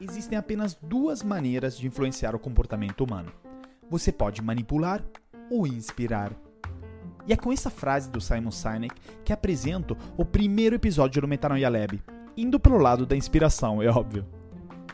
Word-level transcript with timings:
Existem 0.00 0.38
apenas 0.38 0.74
duas 0.74 1.22
maneiras 1.22 1.76
de 1.76 1.86
influenciar 1.86 2.34
o 2.34 2.38
comportamento 2.38 3.02
humano. 3.02 3.32
Você 3.90 4.12
pode 4.12 4.40
manipular 4.42 5.04
ou 5.50 5.66
inspirar. 5.66 6.32
E 7.26 7.32
é 7.32 7.36
com 7.36 7.52
essa 7.52 7.70
frase 7.70 8.10
do 8.10 8.20
Simon 8.20 8.50
Sinek 8.50 8.94
que 9.24 9.32
apresento 9.32 9.96
o 10.16 10.24
primeiro 10.24 10.76
episódio 10.76 11.20
do 11.20 11.28
Metanoia 11.28 11.68
Lab, 11.68 12.02
indo 12.36 12.60
pelo 12.60 12.78
lado 12.78 13.04
da 13.04 13.16
inspiração, 13.16 13.82
é 13.82 13.88
óbvio. 13.88 14.37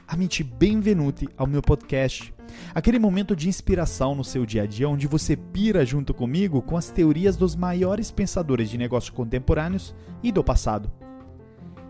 Amici, 0.07 0.45
benvenuti 0.45 1.27
ao 1.37 1.47
meu 1.47 1.63
podcast. 1.63 2.33
Aquele 2.75 2.99
momento 2.99 3.35
de 3.35 3.49
inspiração 3.49 4.15
no 4.15 4.23
seu 4.23 4.45
dia 4.45 4.65
a 4.65 4.67
dia 4.67 4.89
onde 4.89 5.07
você 5.07 5.35
pira 5.35 5.85
junto 5.85 6.13
comigo 6.13 6.61
com 6.61 6.77
as 6.77 6.91
teorias 6.91 7.37
dos 7.37 7.57
maiores 7.57 8.11
pensadores 8.11 8.69
de 8.69 8.77
negócios 8.77 9.11
contemporâneos 9.11 9.95
e 10.23 10.31
do 10.31 10.45
passado. 10.45 10.93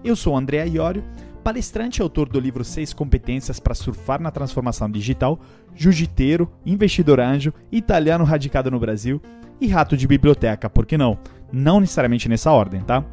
Eu 0.04 0.14
sou 0.14 0.36
André 0.36 0.64
Iorio, 0.68 1.04
palestrante 1.42 2.00
e 2.00 2.02
autor 2.02 2.28
do 2.28 2.38
livro 2.38 2.64
Seis 2.64 2.92
Competências 2.92 3.58
para 3.58 3.74
Surfar 3.74 4.22
na 4.22 4.30
Transformação 4.30 4.88
Digital, 4.88 5.40
jiu-jiteiro, 5.74 6.50
investidor 6.64 7.18
anjo, 7.18 7.52
italiano 7.70 8.22
radicado 8.22 8.70
no 8.70 8.78
Brasil 8.78 9.20
e 9.60 9.66
rato 9.66 9.96
de 9.96 10.06
biblioteca, 10.06 10.70
por 10.70 10.86
que 10.86 10.96
não? 10.96 11.18
Não 11.52 11.80
necessariamente 11.80 12.28
nessa 12.28 12.52
ordem, 12.52 12.80
tá? 12.80 13.04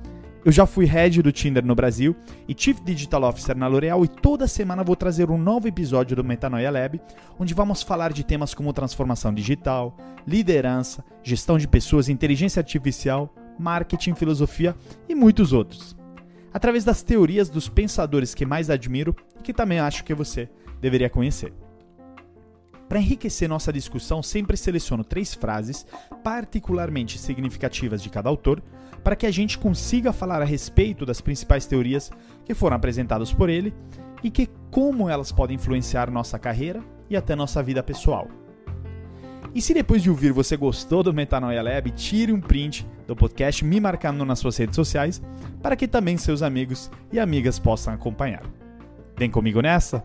Eu 0.43 0.51
já 0.51 0.65
fui 0.65 0.85
head 0.85 1.21
do 1.21 1.31
Tinder 1.31 1.63
no 1.63 1.75
Brasil 1.75 2.15
e 2.47 2.55
Chief 2.57 2.79
Digital 2.81 3.23
Officer 3.23 3.55
na 3.55 3.67
L'Oréal 3.67 4.03
e 4.03 4.07
toda 4.07 4.47
semana 4.47 4.83
vou 4.83 4.95
trazer 4.95 5.29
um 5.29 5.37
novo 5.37 5.67
episódio 5.67 6.15
do 6.15 6.23
Metanoia 6.23 6.71
Lab, 6.71 6.99
onde 7.37 7.53
vamos 7.53 7.83
falar 7.83 8.11
de 8.11 8.23
temas 8.23 8.55
como 8.55 8.73
transformação 8.73 9.31
digital, 9.31 9.95
liderança, 10.25 11.05
gestão 11.21 11.59
de 11.59 11.67
pessoas, 11.67 12.09
inteligência 12.09 12.59
artificial, 12.59 13.31
marketing, 13.59 14.15
filosofia 14.15 14.75
e 15.07 15.13
muitos 15.13 15.53
outros. 15.53 15.95
Através 16.51 16.83
das 16.83 17.03
teorias 17.03 17.47
dos 17.47 17.69
pensadores 17.69 18.33
que 18.33 18.43
mais 18.43 18.71
admiro 18.71 19.15
e 19.39 19.43
que 19.43 19.53
também 19.53 19.79
acho 19.79 20.03
que 20.03 20.13
você 20.13 20.49
deveria 20.81 21.09
conhecer. 21.09 21.53
Para 22.91 22.99
enriquecer 22.99 23.47
nossa 23.47 23.71
discussão, 23.71 24.21
sempre 24.21 24.57
seleciono 24.57 25.01
três 25.01 25.33
frases 25.33 25.87
particularmente 26.21 27.17
significativas 27.17 28.03
de 28.03 28.09
cada 28.09 28.27
autor 28.27 28.61
para 29.01 29.15
que 29.15 29.25
a 29.25 29.31
gente 29.31 29.57
consiga 29.57 30.11
falar 30.11 30.41
a 30.41 30.45
respeito 30.45 31.05
das 31.05 31.21
principais 31.21 31.65
teorias 31.65 32.11
que 32.43 32.53
foram 32.53 32.75
apresentadas 32.75 33.31
por 33.31 33.47
ele 33.49 33.73
e 34.21 34.29
que 34.29 34.49
como 34.69 35.09
elas 35.09 35.31
podem 35.31 35.55
influenciar 35.55 36.11
nossa 36.11 36.37
carreira 36.37 36.83
e 37.09 37.15
até 37.15 37.33
nossa 37.33 37.63
vida 37.63 37.81
pessoal. 37.81 38.27
E 39.55 39.61
se 39.61 39.73
depois 39.73 40.03
de 40.03 40.09
ouvir 40.09 40.33
você 40.33 40.57
gostou 40.57 41.01
do 41.01 41.13
Metanoia 41.13 41.63
Lab, 41.63 41.91
tire 41.91 42.33
um 42.33 42.41
print 42.41 42.85
do 43.07 43.15
podcast 43.15 43.63
me 43.63 43.79
marcando 43.79 44.25
nas 44.25 44.39
suas 44.39 44.57
redes 44.57 44.75
sociais 44.75 45.21
para 45.61 45.77
que 45.77 45.87
também 45.87 46.17
seus 46.17 46.41
amigos 46.41 46.91
e 47.09 47.21
amigas 47.21 47.57
possam 47.57 47.93
acompanhar. 47.93 48.43
Vem 49.15 49.31
comigo 49.31 49.61
nessa? 49.61 50.03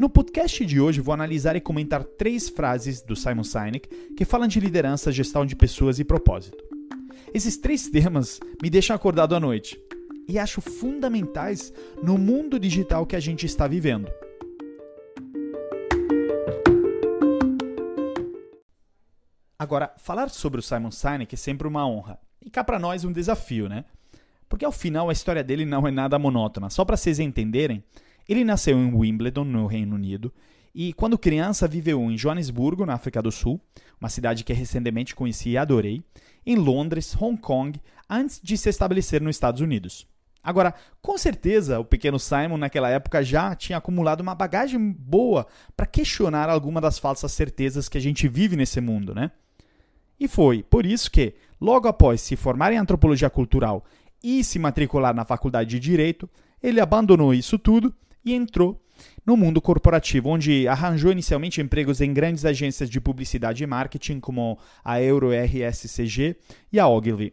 No 0.00 0.08
podcast 0.08 0.64
de 0.64 0.80
hoje, 0.80 0.98
vou 0.98 1.12
analisar 1.12 1.56
e 1.56 1.60
comentar 1.60 2.02
três 2.02 2.48
frases 2.48 3.02
do 3.02 3.14
Simon 3.14 3.44
Sinek 3.44 3.86
que 4.16 4.24
falam 4.24 4.48
de 4.48 4.58
liderança, 4.58 5.12
gestão 5.12 5.44
de 5.44 5.54
pessoas 5.54 5.98
e 5.98 6.04
propósito. 6.04 6.56
Esses 7.34 7.58
três 7.58 7.86
temas 7.86 8.40
me 8.62 8.70
deixam 8.70 8.96
acordado 8.96 9.34
à 9.34 9.38
noite 9.38 9.78
e 10.26 10.38
acho 10.38 10.62
fundamentais 10.62 11.70
no 12.02 12.16
mundo 12.16 12.58
digital 12.58 13.04
que 13.04 13.14
a 13.14 13.20
gente 13.20 13.44
está 13.44 13.68
vivendo. 13.68 14.10
Agora, 19.58 19.92
falar 19.98 20.30
sobre 20.30 20.60
o 20.60 20.62
Simon 20.62 20.92
Sinek 20.92 21.34
é 21.34 21.36
sempre 21.36 21.68
uma 21.68 21.86
honra 21.86 22.18
e 22.40 22.48
cá 22.48 22.64
para 22.64 22.78
nós 22.78 23.04
um 23.04 23.12
desafio, 23.12 23.68
né? 23.68 23.84
Porque 24.48 24.64
ao 24.64 24.72
final 24.72 25.10
a 25.10 25.12
história 25.12 25.44
dele 25.44 25.66
não 25.66 25.86
é 25.86 25.90
nada 25.90 26.18
monótona. 26.18 26.70
Só 26.70 26.86
para 26.86 26.96
vocês 26.96 27.20
entenderem, 27.20 27.84
ele 28.32 28.44
nasceu 28.44 28.78
em 28.78 28.94
Wimbledon, 28.94 29.44
no 29.44 29.66
Reino 29.66 29.96
Unido, 29.96 30.32
e 30.72 30.92
quando 30.92 31.18
criança 31.18 31.66
viveu 31.66 32.00
em 32.10 32.16
Joanesburgo, 32.16 32.86
na 32.86 32.94
África 32.94 33.20
do 33.20 33.32
Sul, 33.32 33.60
uma 34.00 34.08
cidade 34.08 34.44
que 34.44 34.52
recentemente 34.52 35.16
conheci 35.16 35.50
e 35.50 35.58
adorei, 35.58 36.00
em 36.46 36.54
Londres, 36.54 37.14
Hong 37.20 37.36
Kong, 37.40 37.80
antes 38.08 38.40
de 38.40 38.56
se 38.56 38.68
estabelecer 38.68 39.20
nos 39.20 39.34
Estados 39.34 39.60
Unidos. 39.60 40.06
Agora, 40.42 40.72
com 41.02 41.18
certeza, 41.18 41.80
o 41.80 41.84
pequeno 41.84 42.18
Simon 42.18 42.56
naquela 42.56 42.88
época 42.88 43.22
já 43.22 43.54
tinha 43.54 43.78
acumulado 43.78 44.20
uma 44.20 44.34
bagagem 44.34 44.92
boa 44.92 45.46
para 45.76 45.84
questionar 45.84 46.48
alguma 46.48 46.80
das 46.80 46.98
falsas 46.98 47.32
certezas 47.32 47.88
que 47.88 47.98
a 47.98 48.00
gente 48.00 48.26
vive 48.26 48.56
nesse 48.56 48.80
mundo, 48.80 49.14
né? 49.14 49.32
E 50.18 50.28
foi 50.28 50.62
por 50.62 50.86
isso 50.86 51.10
que, 51.10 51.34
logo 51.60 51.88
após 51.88 52.20
se 52.20 52.36
formar 52.36 52.72
em 52.72 52.78
antropologia 52.78 53.28
cultural 53.28 53.84
e 54.22 54.44
se 54.44 54.58
matricular 54.58 55.14
na 55.14 55.24
faculdade 55.24 55.70
de 55.70 55.80
direito, 55.80 56.28
ele 56.62 56.80
abandonou 56.80 57.34
isso 57.34 57.58
tudo 57.58 57.94
e 58.24 58.34
entrou 58.34 58.80
no 59.24 59.36
mundo 59.36 59.60
corporativo, 59.60 60.28
onde 60.28 60.66
arranjou 60.68 61.12
inicialmente 61.12 61.60
empregos 61.60 62.00
em 62.00 62.12
grandes 62.12 62.44
agências 62.44 62.88
de 62.88 63.00
publicidade 63.00 63.62
e 63.62 63.66
marketing, 63.66 64.20
como 64.20 64.58
a 64.84 65.00
Euro 65.00 65.30
RSCG 65.32 66.36
e 66.72 66.78
a 66.78 66.88
Ogilvy. 66.88 67.32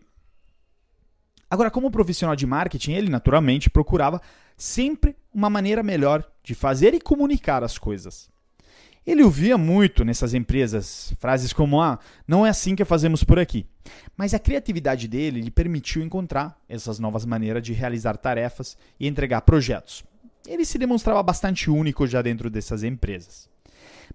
Agora, 1.50 1.72
como 1.72 1.92
profissional 1.92 2.36
de 2.36 2.46
marketing, 2.46 2.92
ele 2.92 3.10
naturalmente 3.10 3.70
procurava 3.70 4.22
sempre 4.58 5.16
uma 5.34 5.50
maneira 5.50 5.82
melhor 5.82 6.24
de 6.44 6.54
fazer 6.54 6.94
e 6.94 7.00
comunicar 7.00 7.64
as 7.64 7.78
coisas. 7.78 8.30
Ele 9.06 9.24
ouvia 9.24 9.58
muito 9.58 10.04
nessas 10.04 10.34
empresas 10.34 11.14
frases 11.18 11.54
como: 11.54 11.82
Ah, 11.82 11.98
não 12.28 12.46
é 12.46 12.50
assim 12.50 12.76
que 12.76 12.84
fazemos 12.84 13.24
por 13.24 13.40
aqui. 13.40 13.66
Mas 14.18 14.34
a 14.34 14.40
criatividade 14.40 15.08
dele 15.08 15.40
lhe 15.40 15.52
permitiu 15.52 16.02
encontrar 16.02 16.60
essas 16.68 17.00
novas 17.00 17.24
maneiras 17.24 17.64
de 17.64 17.72
realizar 17.72 18.18
tarefas 18.18 18.78
e 19.00 19.08
entregar 19.08 19.42
projetos 19.42 20.04
ele 20.48 20.66
se 20.66 20.78
demonstrava 20.78 21.22
bastante 21.22 21.70
único 21.70 22.08
já 22.08 22.22
dentro 22.22 22.50
dessas 22.50 22.84
empresas. 22.84 23.50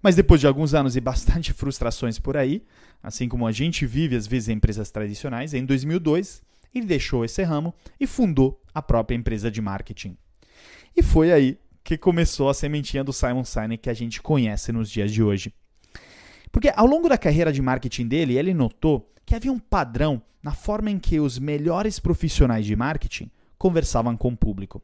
Mas 0.01 0.15
depois 0.15 0.41
de 0.41 0.47
alguns 0.47 0.73
anos 0.73 0.95
e 0.95 1.01
bastante 1.01 1.53
frustrações 1.53 2.19
por 2.19 2.35
aí, 2.35 2.63
assim 3.01 3.29
como 3.29 3.47
a 3.47 3.51
gente 3.51 3.85
vive 3.85 4.15
às 4.15 4.27
vezes 4.27 4.49
em 4.49 4.53
empresas 4.53 4.91
tradicionais, 4.91 5.53
em 5.53 5.65
2002 5.65 6.41
ele 6.73 6.85
deixou 6.85 7.23
esse 7.23 7.43
ramo 7.43 7.73
e 7.99 8.07
fundou 8.07 8.59
a 8.73 8.81
própria 8.81 9.15
empresa 9.15 9.51
de 9.51 9.61
marketing. 9.61 10.17
E 10.95 11.03
foi 11.03 11.31
aí 11.31 11.57
que 11.83 11.97
começou 11.97 12.49
a 12.49 12.53
sementinha 12.53 13.03
do 13.03 13.13
Simon 13.13 13.43
Sinek 13.43 13.83
que 13.83 13.89
a 13.89 13.93
gente 13.93 14.21
conhece 14.21 14.71
nos 14.71 14.89
dias 14.89 15.11
de 15.11 15.21
hoje. 15.21 15.53
Porque 16.51 16.71
ao 16.75 16.85
longo 16.85 17.09
da 17.09 17.17
carreira 17.17 17.51
de 17.51 17.61
marketing 17.61 18.07
dele, 18.07 18.37
ele 18.37 18.53
notou 18.53 19.11
que 19.25 19.35
havia 19.35 19.51
um 19.51 19.59
padrão 19.59 20.21
na 20.41 20.51
forma 20.51 20.89
em 20.91 20.99
que 20.99 21.19
os 21.19 21.39
melhores 21.39 21.99
profissionais 21.99 22.65
de 22.65 22.75
marketing 22.75 23.29
conversavam 23.57 24.15
com 24.17 24.29
o 24.29 24.37
público. 24.37 24.81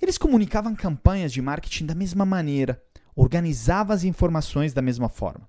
Eles 0.00 0.18
comunicavam 0.18 0.74
campanhas 0.74 1.32
de 1.32 1.42
marketing 1.42 1.86
da 1.86 1.94
mesma 1.94 2.24
maneira, 2.24 2.82
organizavam 3.14 3.94
as 3.94 4.04
informações 4.04 4.72
da 4.72 4.82
mesma 4.82 5.08
forma. 5.08 5.48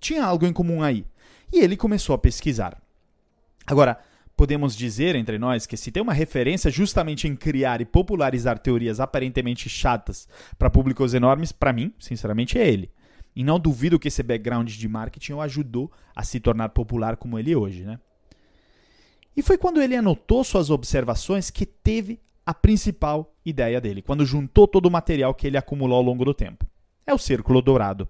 Tinha 0.00 0.24
algo 0.24 0.46
em 0.46 0.52
comum 0.52 0.82
aí, 0.82 1.04
e 1.52 1.58
ele 1.58 1.76
começou 1.76 2.14
a 2.14 2.18
pesquisar. 2.18 2.80
Agora, 3.66 3.98
podemos 4.36 4.74
dizer 4.74 5.14
entre 5.14 5.38
nós 5.38 5.66
que 5.66 5.76
se 5.76 5.92
tem 5.92 6.02
uma 6.02 6.14
referência 6.14 6.70
justamente 6.70 7.28
em 7.28 7.36
criar 7.36 7.82
e 7.82 7.84
popularizar 7.84 8.58
teorias 8.58 8.98
aparentemente 8.98 9.68
chatas 9.68 10.26
para 10.58 10.70
públicos 10.70 11.12
enormes, 11.12 11.52
para 11.52 11.72
mim, 11.72 11.92
sinceramente, 11.98 12.58
é 12.58 12.66
ele. 12.66 12.90
E 13.36 13.44
não 13.44 13.60
duvido 13.60 13.98
que 13.98 14.08
esse 14.08 14.22
background 14.22 14.70
de 14.70 14.88
marketing 14.88 15.34
o 15.34 15.40
ajudou 15.40 15.92
a 16.16 16.22
se 16.22 16.40
tornar 16.40 16.70
popular 16.70 17.16
como 17.16 17.38
ele 17.38 17.52
é 17.52 17.56
hoje, 17.56 17.84
né? 17.84 18.00
E 19.36 19.42
foi 19.42 19.56
quando 19.56 19.80
ele 19.80 19.94
anotou 19.94 20.42
suas 20.42 20.70
observações 20.70 21.50
que 21.50 21.64
teve 21.64 22.18
a 22.44 22.54
principal 22.54 23.34
ideia 23.44 23.80
dele, 23.80 24.02
quando 24.02 24.26
juntou 24.26 24.66
todo 24.66 24.86
o 24.86 24.90
material 24.90 25.34
que 25.34 25.46
ele 25.46 25.56
acumulou 25.56 25.98
ao 25.98 26.02
longo 26.02 26.24
do 26.24 26.34
tempo. 26.34 26.66
É 27.06 27.14
o 27.14 27.18
círculo 27.18 27.62
dourado. 27.62 28.08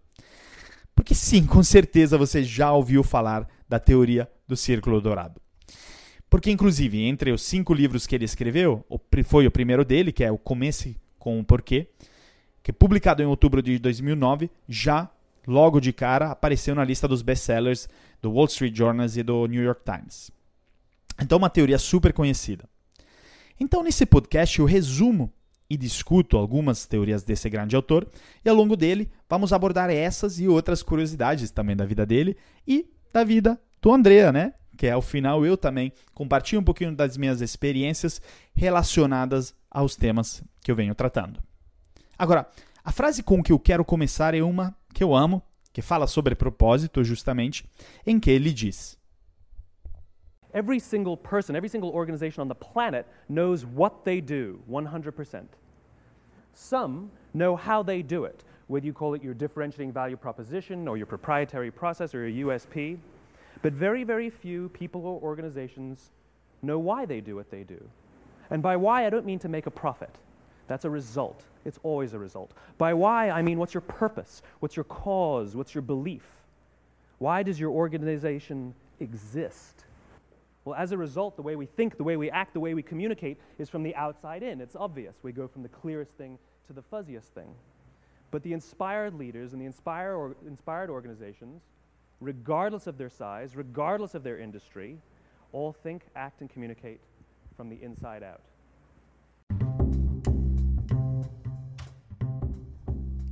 Porque 0.95 1.15
sim, 1.15 1.47
com 1.47 1.63
certeza 1.63 2.19
você 2.19 2.43
já 2.43 2.73
ouviu 2.73 3.03
falar 3.03 3.49
da 3.69 3.79
teoria 3.79 4.31
do 4.47 4.57
círculo 4.57 5.01
dourado. 5.01 5.41
Porque, 6.29 6.51
inclusive, 6.51 7.03
entre 7.03 7.33
os 7.33 7.43
cinco 7.43 7.75
livros 7.75 8.07
que 8.07 8.15
ele 8.15 8.25
escreveu, 8.25 8.85
foi 9.25 9.47
o 9.47 9.51
primeiro 9.51 9.85
dele, 9.85 10.13
que 10.13 10.23
é 10.23 10.31
o 10.31 10.39
Comece 10.39 10.97
com 11.19 11.41
o 11.41 11.45
Porquê, 11.45 11.89
que 12.63 12.73
publicado 12.73 13.23
em 13.23 13.27
outubro 13.27 13.61
de 13.63 13.79
2009, 13.79 14.51
já 14.69 15.11
logo 15.47 15.81
de 15.81 15.93
cara 15.93 16.31
apareceu 16.31 16.75
na 16.75 16.85
lista 16.85 17.09
dos 17.09 17.23
best-sellers 17.23 17.89
do 18.23 18.31
Wall 18.31 18.47
Street 18.47 18.77
Journal 18.77 19.07
e 19.17 19.23
do 19.23 19.47
New 19.47 19.63
York 19.63 19.83
Times. 19.85 20.31
Então, 21.21 21.39
uma 21.39 21.51
teoria 21.51 21.79
super 21.79 22.13
conhecida. 22.13 22.69
Então, 23.63 23.83
nesse 23.83 24.07
podcast, 24.07 24.59
eu 24.59 24.65
resumo 24.65 25.31
e 25.69 25.77
discuto 25.77 26.39
algumas 26.39 26.87
teorias 26.87 27.23
desse 27.23 27.49
grande 27.51 27.77
autor, 27.77 28.09
e 28.43 28.49
ao 28.49 28.57
longo 28.57 28.75
dele 28.75 29.11
vamos 29.29 29.53
abordar 29.53 29.91
essas 29.91 30.41
e 30.41 30.49
outras 30.49 30.83
curiosidades 30.83 31.51
também 31.51 31.77
da 31.77 31.85
vida 31.85 32.07
dele 32.07 32.37
e 32.67 32.91
da 33.13 33.23
vida 33.23 33.61
do 33.81 33.93
Andrea, 33.93 34.33
né? 34.33 34.55
Que 34.77 34.89
ao 34.89 35.03
final 35.03 35.45
eu 35.45 35.59
também 35.59 35.93
compartilho 36.15 36.61
um 36.61 36.65
pouquinho 36.65 36.97
das 36.97 37.19
minhas 37.19 37.43
experiências 37.43 38.21
relacionadas 38.55 39.55
aos 39.71 39.95
temas 39.95 40.43
que 40.63 40.71
eu 40.71 40.75
venho 40.75 40.95
tratando. 40.95 41.41
Agora, 42.19 42.49
a 42.83 42.91
frase 42.91 43.23
com 43.23 43.43
que 43.43 43.53
eu 43.53 43.59
quero 43.59 43.85
começar 43.85 44.35
é 44.35 44.43
uma 44.43 44.75
que 44.95 45.05
eu 45.05 45.15
amo, 45.15 45.43
que 45.71 45.83
fala 45.83 46.07
sobre 46.07 46.35
propósito, 46.35 47.05
justamente, 47.05 47.65
em 48.07 48.19
que 48.19 48.31
ele 48.31 48.53
diz: 48.53 48.99
Every 50.53 50.79
single 50.79 51.17
person, 51.17 51.55
every 51.55 51.69
single 51.69 51.91
organization 51.91 52.41
on 52.41 52.49
the 52.49 52.55
planet 52.55 53.07
knows 53.29 53.65
what 53.65 54.05
they 54.05 54.21
do 54.21 54.61
100%. 54.71 55.45
Some 56.55 57.11
know 57.33 57.57
how 57.57 57.83
they 57.83 58.03
do 58.03 58.25
it, 58.25 58.43
whether 58.67 58.85
you 58.85 58.93
call 58.93 59.15
it 59.15 59.23
your 59.23 59.35
differentiating 59.35 59.93
value 59.93 60.17
proposition 60.17 60.89
or 60.89 60.97
your 60.97 61.07
proprietary 61.07 61.71
process 61.71 62.15
or 62.15 62.29
your 62.29 62.49
USP. 62.49 62.99
But 63.63 63.73
very, 63.73 64.05
very 64.05 64.31
few 64.31 64.69
people 64.71 65.07
or 65.07 65.21
organizations 65.21 66.11
know 66.63 66.79
why 66.79 67.07
they 67.07 67.21
do 67.21 67.37
what 67.37 67.51
they 67.51 67.63
do. 67.63 67.83
And 68.51 68.63
by 68.63 68.77
why, 68.77 69.07
I 69.07 69.11
don't 69.11 69.27
mean 69.27 69.39
to 69.41 69.49
make 69.49 69.67
a 69.67 69.71
profit. 69.71 70.17
That's 70.67 70.85
a 70.85 70.91
result. 70.91 71.45
It's 71.65 71.79
always 71.83 72.13
a 72.13 72.19
result. 72.19 72.53
By 72.79 72.95
why, 72.95 73.31
I 73.31 73.43
mean 73.43 73.59
what's 73.59 73.75
your 73.75 73.81
purpose? 73.83 74.43
What's 74.61 74.77
your 74.77 74.85
cause? 74.85 75.55
What's 75.55 75.75
your 75.75 75.83
belief? 75.83 76.25
Why 77.19 77.43
does 77.43 77.61
your 77.61 77.71
organization 77.71 78.75
exist? 78.99 79.85
Well, 80.71 80.79
as 80.79 80.93
a 80.93 80.97
result, 80.97 81.35
the 81.35 81.43
way 81.43 81.57
we 81.57 81.67
think, 81.67 81.97
the 81.97 82.05
way 82.05 82.17
we 82.17 82.31
act, 82.31 82.55
the 82.55 82.61
way 82.61 82.75
we 82.75 82.83
communicate 82.85 83.41
is 83.59 83.69
from 83.69 83.83
the 83.83 83.93
outside 83.97 84.45
in. 84.45 84.61
It's 84.61 84.77
obvious. 84.77 85.17
We 85.21 85.33
go 85.33 85.49
from 85.49 85.65
the 85.65 85.69
clearest 85.69 86.13
thing 86.13 86.39
to 86.69 86.73
the 86.73 86.81
fuzziest 86.81 87.35
thing. 87.35 87.57
But 88.31 88.45
the 88.45 88.53
inspired 88.53 89.15
leaders 89.15 89.53
and 89.53 89.61
the 89.61 89.67
inspire 89.67 90.15
or, 90.15 90.37
inspired 90.47 90.89
organizations, 90.89 91.63
regardless 92.21 92.87
of 92.87 92.99
their 92.99 93.09
size, 93.09 93.57
regardless 93.57 94.15
of 94.15 94.23
their 94.23 94.39
industry, 94.39 94.99
all 95.51 95.73
think, 95.73 96.03
act, 96.15 96.41
and 96.41 96.49
communicate 96.49 97.01
from 97.57 97.69
the 97.69 97.83
inside 97.83 98.23
out. 98.23 98.43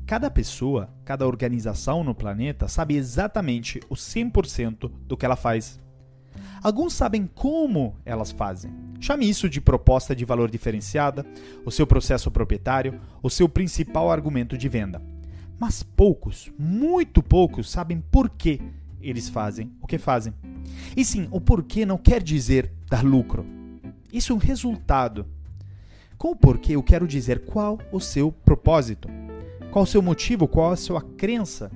Cada 0.08 0.28
pessoa, 0.28 0.88
cada 1.04 1.24
organização 1.24 2.02
no 2.02 2.16
planeta 2.16 2.66
sabe 2.66 2.96
exatamente 2.96 3.78
o 3.88 3.94
100% 3.94 4.90
do 5.06 5.16
que 5.16 5.24
ela 5.24 5.36
faz. 5.36 5.78
Alguns 6.62 6.92
sabem 6.92 7.28
como 7.34 7.96
elas 8.04 8.30
fazem. 8.30 8.72
Chame 9.00 9.28
isso 9.28 9.48
de 9.48 9.60
proposta 9.60 10.14
de 10.14 10.24
valor 10.24 10.50
diferenciada, 10.50 11.24
o 11.64 11.70
seu 11.70 11.86
processo 11.86 12.30
proprietário, 12.30 13.00
o 13.22 13.30
seu 13.30 13.48
principal 13.48 14.10
argumento 14.10 14.58
de 14.58 14.68
venda. 14.68 15.00
Mas 15.58 15.82
poucos, 15.82 16.52
muito 16.58 17.22
poucos, 17.22 17.70
sabem 17.70 18.02
por 18.10 18.30
que 18.30 18.60
eles 19.00 19.28
fazem 19.28 19.72
o 19.80 19.86
que 19.86 19.98
fazem. 19.98 20.34
E 20.96 21.04
sim, 21.04 21.28
o 21.30 21.40
porquê 21.40 21.86
não 21.86 21.98
quer 21.98 22.22
dizer 22.22 22.72
dar 22.88 23.04
lucro. 23.04 23.46
Isso 24.12 24.32
é 24.32 24.36
um 24.36 24.38
resultado. 24.38 25.26
Com 26.16 26.32
o 26.32 26.36
porquê 26.36 26.74
eu 26.74 26.82
quero 26.82 27.06
dizer 27.06 27.44
qual 27.44 27.78
o 27.92 28.00
seu 28.00 28.32
propósito, 28.32 29.08
qual 29.70 29.84
o 29.84 29.86
seu 29.86 30.02
motivo, 30.02 30.48
qual 30.48 30.72
a 30.72 30.76
sua 30.76 31.00
crença, 31.00 31.70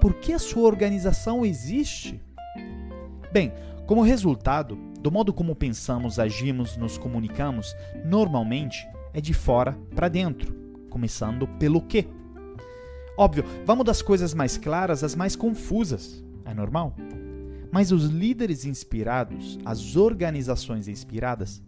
por 0.00 0.14
que 0.14 0.32
a 0.32 0.38
sua 0.38 0.62
organização 0.62 1.44
existe. 1.44 2.20
Bem, 3.32 3.52
como 3.90 4.02
resultado, 4.02 4.78
do 5.00 5.10
modo 5.10 5.32
como 5.32 5.52
pensamos, 5.52 6.20
agimos, 6.20 6.76
nos 6.76 6.96
comunicamos, 6.96 7.74
normalmente 8.04 8.86
é 9.12 9.20
de 9.20 9.34
fora 9.34 9.76
para 9.96 10.06
dentro, 10.06 10.54
começando 10.88 11.48
pelo 11.58 11.82
quê. 11.82 12.06
Óbvio, 13.18 13.44
vamos 13.66 13.84
das 13.84 14.00
coisas 14.00 14.32
mais 14.32 14.56
claras 14.56 15.02
às 15.02 15.16
mais 15.16 15.34
confusas. 15.34 16.22
É 16.44 16.54
normal. 16.54 16.94
Mas 17.72 17.90
os 17.90 18.04
líderes 18.04 18.64
inspirados, 18.64 19.58
as 19.64 19.96
organizações 19.96 20.86
inspiradas, 20.86 21.60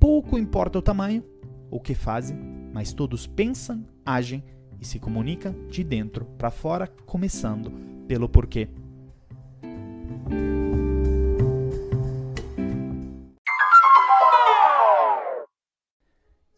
pouco 0.00 0.36
importa 0.36 0.80
o 0.80 0.82
tamanho, 0.82 1.22
o 1.70 1.78
que 1.78 1.94
fazem, 1.94 2.36
mas 2.74 2.92
todos 2.92 3.24
pensam, 3.24 3.86
agem 4.04 4.42
e 4.80 4.84
se 4.84 4.98
comunicam 4.98 5.54
de 5.70 5.84
dentro 5.84 6.24
para 6.36 6.50
fora, 6.50 6.88
começando 7.06 7.70
pelo 8.08 8.28
porquê. 8.28 8.68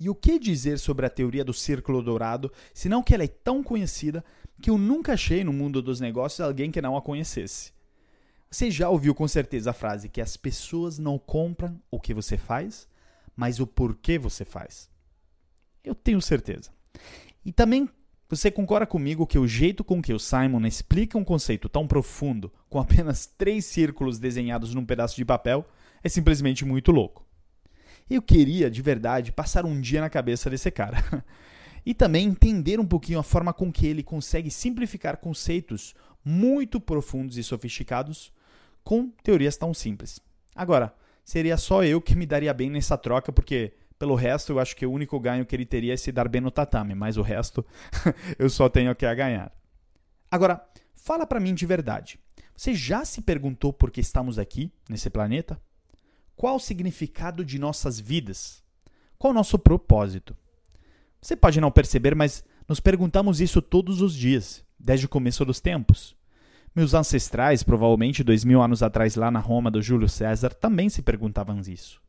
E 0.01 0.09
o 0.09 0.15
que 0.15 0.39
dizer 0.39 0.79
sobre 0.79 1.05
a 1.05 1.11
teoria 1.11 1.45
do 1.45 1.53
círculo 1.53 2.03
dourado, 2.03 2.51
senão 2.73 3.03
que 3.03 3.15
ela 3.15 3.23
é 3.23 3.29
tão 3.29 3.63
conhecida 3.63 4.25
que 4.61 4.71
eu 4.71 4.79
nunca 4.79 5.13
achei 5.13 5.45
no 5.45 5.53
mundo 5.53 5.83
dos 5.83 6.01
negócios 6.01 6.41
alguém 6.41 6.71
que 6.71 6.81
não 6.81 6.97
a 6.97 7.03
conhecesse. 7.03 7.73
Você 8.51 8.71
já 8.71 8.89
ouviu 8.89 9.15
com 9.15 9.29
certeza 9.29 9.71
a 9.71 9.75
frase 9.75 10.09
que 10.09 10.23
as 10.23 10.39
pessoas 10.39 10.99
não 10.99 11.19
compram 11.19 11.79
o 11.91 12.01
que 12.01 12.15
você 12.15 12.39
faz, 12.39 12.89
mas 13.37 13.61
o 13.61 13.67
porquê 13.67 14.19
você 14.19 14.45
faz. 14.45 14.91
Eu 15.85 15.95
tenho 15.95 16.21
certeza. 16.21 16.71
E 17.45 17.53
também 17.53 17.89
você 18.29 18.51
concorda 18.51 18.87
comigo 18.87 19.27
que 19.27 19.39
o 19.39 19.47
jeito 19.47 19.85
com 19.85 20.01
que 20.01 20.15
o 20.15 20.19
Simon 20.19 20.67
explica 20.67 21.19
um 21.19 21.25
conceito 21.25 21.69
tão 21.69 21.87
profundo 21.87 22.51
com 22.71 22.79
apenas 22.81 23.27
três 23.27 23.67
círculos 23.67 24.19
desenhados 24.19 24.75
num 24.75 24.85
pedaço 24.85 25.17
de 25.17 25.25
papel 25.25 25.67
é 26.03 26.09
simplesmente 26.09 26.65
muito 26.65 26.91
louco. 26.91 27.30
Eu 28.11 28.21
queria, 28.21 28.69
de 28.69 28.83
verdade, 28.83 29.31
passar 29.31 29.65
um 29.65 29.81
dia 29.81 30.01
na 30.01 30.11
cabeça 30.11 30.51
desse 30.51 30.69
cara. 30.71 31.25
e 31.87 31.95
também 31.95 32.27
entender 32.27 32.81
um 32.81 32.87
pouquinho 32.87 33.21
a 33.21 33.23
forma 33.23 33.53
com 33.53 33.73
que 33.73 33.87
ele 33.87 34.03
consegue 34.03 34.51
simplificar 34.51 35.17
conceitos 35.17 35.95
muito 36.25 36.81
profundos 36.81 37.39
e 37.39 37.43
sofisticados 37.43 38.33
com 38.83 39.09
teorias 39.23 39.57
tão 39.57 39.73
simples. 39.73 40.21
Agora, 40.55 40.93
seria 41.25 41.57
só 41.57 41.85
eu 41.85 42.01
que 42.01 42.17
me 42.17 42.27
daria 42.27 42.53
bem 42.53 42.69
nessa 42.69 42.99
troca, 42.99 43.33
porque 43.33 43.73
pelo 43.99 44.15
resto 44.15 44.53
eu 44.53 44.59
acho 44.59 44.77
que 44.77 44.85
o 44.85 44.93
único 44.93 45.19
ganho 45.21 45.47
que 45.47 45.55
ele 45.55 45.65
teria 45.65 45.95
é 45.95 45.97
se 45.97 46.11
dar 46.11 46.29
bem 46.29 46.41
no 46.41 46.51
tatame, 46.51 46.95
mas 46.95 47.17
o 47.17 47.23
resto 47.23 47.65
eu 48.39 48.51
só 48.51 48.69
tenho 48.69 48.95
que 48.95 49.07
a 49.07 49.15
ganhar. 49.15 49.53
Agora, 50.31 50.61
fala 50.95 51.27
para 51.27 51.41
mim 51.41 51.55
de 51.55 51.65
verdade. 51.65 52.19
Você 52.57 52.75
já 52.75 53.05
se 53.05 53.23
perguntou 53.23 53.73
por 53.73 53.91
que 53.91 54.01
estamos 54.01 54.39
aqui, 54.39 54.71
nesse 54.89 55.09
planeta? 55.09 55.61
Qual 56.41 56.57
o 56.57 56.59
significado 56.59 57.45
de 57.45 57.59
nossas 57.59 58.01
vidas? 58.01 58.63
Qual 59.19 59.31
o 59.31 59.35
nosso 59.35 59.59
propósito? 59.59 60.35
Você 61.21 61.37
pode 61.37 61.61
não 61.61 61.71
perceber, 61.71 62.15
mas 62.15 62.43
nos 62.67 62.81
perguntamos 62.81 63.43
isso 63.43 63.61
todos 63.61 64.01
os 64.01 64.15
dias, 64.15 64.65
desde 64.79 65.05
o 65.05 65.09
começo 65.11 65.45
dos 65.45 65.61
tempos. 65.61 66.17
Meus 66.75 66.95
ancestrais, 66.95 67.63
provavelmente 67.63 68.25
dois 68.25 68.43
mil 68.43 68.63
anos 68.63 68.83
atrás, 68.83 69.17
lá 69.17 69.31
na 69.31 69.39
Roma 69.39 69.71
do 69.71 69.83
Júlio 69.83 70.09
César, 70.09 70.55
também 70.55 70.89
se 70.89 71.03
perguntavam 71.03 71.61
isso. 71.61 72.01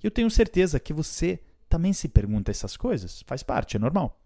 E 0.00 0.06
eu 0.06 0.10
tenho 0.12 0.30
certeza 0.30 0.78
que 0.78 0.92
você 0.92 1.40
também 1.68 1.92
se 1.92 2.08
pergunta 2.08 2.52
essas 2.52 2.76
coisas, 2.76 3.24
faz 3.26 3.42
parte, 3.42 3.74
é 3.74 3.80
normal. 3.80 4.20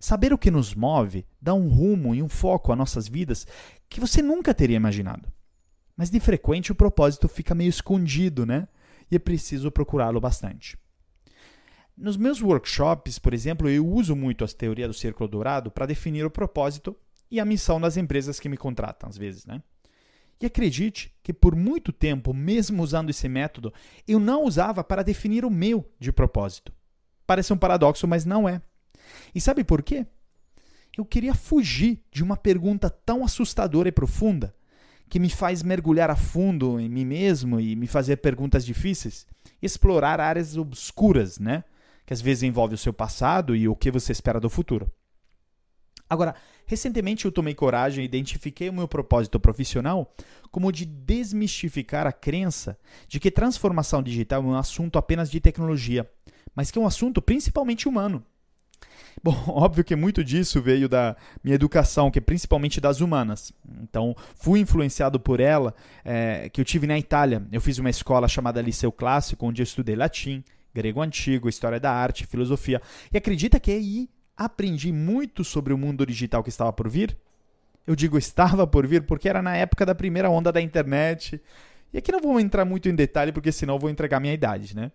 Saber 0.00 0.32
o 0.32 0.38
que 0.38 0.50
nos 0.50 0.74
move 0.74 1.24
dá 1.40 1.54
um 1.54 1.68
rumo 1.68 2.12
e 2.12 2.20
um 2.20 2.28
foco 2.28 2.72
a 2.72 2.76
nossas 2.76 3.06
vidas 3.06 3.46
que 3.88 4.00
você 4.00 4.20
nunca 4.20 4.52
teria 4.52 4.74
imaginado. 4.74 5.32
Mas 5.98 6.10
de 6.10 6.20
frequente 6.20 6.70
o 6.70 6.76
propósito 6.76 7.26
fica 7.26 7.56
meio 7.56 7.70
escondido, 7.70 8.46
né? 8.46 8.68
E 9.10 9.16
é 9.16 9.18
preciso 9.18 9.68
procurá-lo 9.72 10.20
bastante. 10.20 10.78
Nos 11.96 12.16
meus 12.16 12.40
workshops, 12.40 13.18
por 13.18 13.34
exemplo, 13.34 13.68
eu 13.68 13.84
uso 13.84 14.14
muito 14.14 14.44
a 14.44 14.46
teoria 14.46 14.86
do 14.86 14.94
círculo 14.94 15.28
dourado 15.28 15.72
para 15.72 15.86
definir 15.86 16.24
o 16.24 16.30
propósito 16.30 16.96
e 17.28 17.40
a 17.40 17.44
missão 17.44 17.80
das 17.80 17.96
empresas 17.96 18.38
que 18.38 18.48
me 18.48 18.56
contratam, 18.56 19.08
às 19.08 19.18
vezes, 19.18 19.44
né? 19.44 19.60
E 20.40 20.46
acredite 20.46 21.12
que 21.20 21.32
por 21.32 21.56
muito 21.56 21.92
tempo, 21.92 22.32
mesmo 22.32 22.80
usando 22.80 23.10
esse 23.10 23.28
método, 23.28 23.74
eu 24.06 24.20
não 24.20 24.44
usava 24.44 24.84
para 24.84 25.02
definir 25.02 25.44
o 25.44 25.50
meu 25.50 25.84
de 25.98 26.12
propósito. 26.12 26.72
Parece 27.26 27.52
um 27.52 27.58
paradoxo, 27.58 28.06
mas 28.06 28.24
não 28.24 28.48
é. 28.48 28.62
E 29.34 29.40
sabe 29.40 29.64
por 29.64 29.82
quê? 29.82 30.06
Eu 30.96 31.04
queria 31.04 31.34
fugir 31.34 32.04
de 32.12 32.22
uma 32.22 32.36
pergunta 32.36 32.88
tão 32.88 33.24
assustadora 33.24 33.88
e 33.88 33.92
profunda 33.92 34.54
que 35.08 35.18
me 35.18 35.30
faz 35.30 35.62
mergulhar 35.62 36.10
a 36.10 36.16
fundo 36.16 36.78
em 36.78 36.88
mim 36.88 37.04
mesmo 37.04 37.58
e 37.58 37.74
me 37.74 37.86
fazer 37.86 38.18
perguntas 38.18 38.64
difíceis, 38.64 39.26
explorar 39.60 40.20
áreas 40.20 40.56
obscuras, 40.56 41.38
né? 41.38 41.64
Que 42.06 42.12
às 42.12 42.20
vezes 42.20 42.42
envolve 42.42 42.74
o 42.74 42.78
seu 42.78 42.92
passado 42.92 43.56
e 43.56 43.68
o 43.68 43.76
que 43.76 43.90
você 43.90 44.12
espera 44.12 44.40
do 44.40 44.48
futuro. 44.48 44.90
Agora, 46.10 46.34
recentemente 46.64 47.26
eu 47.26 47.32
tomei 47.32 47.54
coragem 47.54 48.02
e 48.02 48.06
identifiquei 48.06 48.68
o 48.70 48.72
meu 48.72 48.88
propósito 48.88 49.38
profissional 49.38 50.14
como 50.50 50.72
de 50.72 50.86
desmistificar 50.86 52.06
a 52.06 52.12
crença 52.12 52.78
de 53.06 53.20
que 53.20 53.30
transformação 53.30 54.02
digital 54.02 54.42
é 54.42 54.46
um 54.46 54.54
assunto 54.54 54.98
apenas 54.98 55.30
de 55.30 55.38
tecnologia, 55.38 56.10
mas 56.54 56.70
que 56.70 56.78
é 56.78 56.82
um 56.82 56.86
assunto 56.86 57.20
principalmente 57.20 57.86
humano. 57.86 58.24
Bom, 59.22 59.36
óbvio 59.48 59.84
que 59.84 59.96
muito 59.96 60.22
disso 60.22 60.60
veio 60.60 60.88
da 60.88 61.16
minha 61.42 61.54
educação, 61.54 62.10
que 62.10 62.18
é 62.18 62.22
principalmente 62.22 62.80
das 62.80 63.00
humanas. 63.00 63.52
Então, 63.82 64.14
fui 64.36 64.60
influenciado 64.60 65.18
por 65.18 65.40
ela, 65.40 65.74
é, 66.04 66.48
que 66.48 66.60
eu 66.60 66.64
tive 66.64 66.86
na 66.86 66.98
Itália. 66.98 67.42
Eu 67.50 67.60
fiz 67.60 67.78
uma 67.78 67.90
escola 67.90 68.28
chamada 68.28 68.62
Liceu 68.62 68.92
Clássico, 68.92 69.46
onde 69.46 69.62
eu 69.62 69.64
estudei 69.64 69.96
latim, 69.96 70.44
grego 70.74 71.00
antigo, 71.00 71.48
história 71.48 71.80
da 71.80 71.92
arte, 71.92 72.26
filosofia. 72.26 72.80
E 73.12 73.18
acredita 73.18 73.58
que 73.58 73.70
aí 73.70 74.08
aprendi 74.36 74.92
muito 74.92 75.42
sobre 75.42 75.72
o 75.72 75.78
mundo 75.78 76.06
digital 76.06 76.42
que 76.42 76.48
estava 76.48 76.72
por 76.72 76.88
vir? 76.88 77.16
Eu 77.86 77.96
digo 77.96 78.18
estava 78.18 78.66
por 78.66 78.86
vir 78.86 79.02
porque 79.02 79.28
era 79.28 79.42
na 79.42 79.56
época 79.56 79.84
da 79.84 79.94
primeira 79.94 80.30
onda 80.30 80.52
da 80.52 80.60
internet. 80.60 81.40
E 81.92 81.98
aqui 81.98 82.12
não 82.12 82.20
vou 82.20 82.38
entrar 82.38 82.64
muito 82.64 82.88
em 82.88 82.94
detalhe, 82.94 83.32
porque 83.32 83.50
senão 83.50 83.78
vou 83.78 83.88
entregar 83.88 84.20
minha 84.20 84.34
idade, 84.34 84.76
né? 84.76 84.92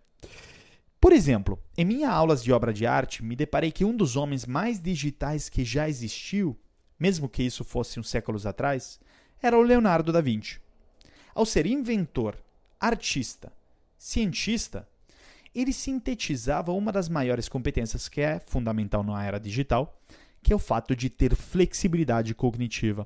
Por 1.03 1.11
exemplo, 1.11 1.59
em 1.77 1.83
minhas 1.83 2.09
aulas 2.09 2.41
de 2.41 2.53
obra 2.53 2.71
de 2.71 2.85
arte, 2.85 3.21
me 3.21 3.35
deparei 3.35 3.73
que 3.73 3.83
um 3.83 3.93
dos 3.93 4.15
homens 4.15 4.45
mais 4.45 4.79
digitais 4.79 5.49
que 5.49 5.65
já 5.65 5.89
existiu, 5.89 6.57
mesmo 6.97 7.27
que 7.27 7.43
isso 7.43 7.65
fosse 7.65 7.99
uns 7.99 8.09
séculos 8.09 8.45
atrás, 8.45 9.01
era 9.41 9.57
o 9.57 9.61
Leonardo 9.61 10.13
da 10.13 10.21
Vinci. 10.21 10.61
Ao 11.35 11.45
ser 11.45 11.65
inventor, 11.65 12.37
artista, 12.79 13.51
cientista, 13.97 14.87
ele 15.53 15.73
sintetizava 15.73 16.71
uma 16.71 16.89
das 16.89 17.09
maiores 17.09 17.49
competências 17.49 18.07
que 18.07 18.21
é 18.21 18.39
fundamental 18.39 19.03
na 19.03 19.21
era 19.25 19.41
digital, 19.41 20.01
que 20.41 20.53
é 20.53 20.55
o 20.55 20.59
fato 20.59 20.95
de 20.95 21.09
ter 21.09 21.35
flexibilidade 21.35 22.33
cognitiva. 22.33 23.05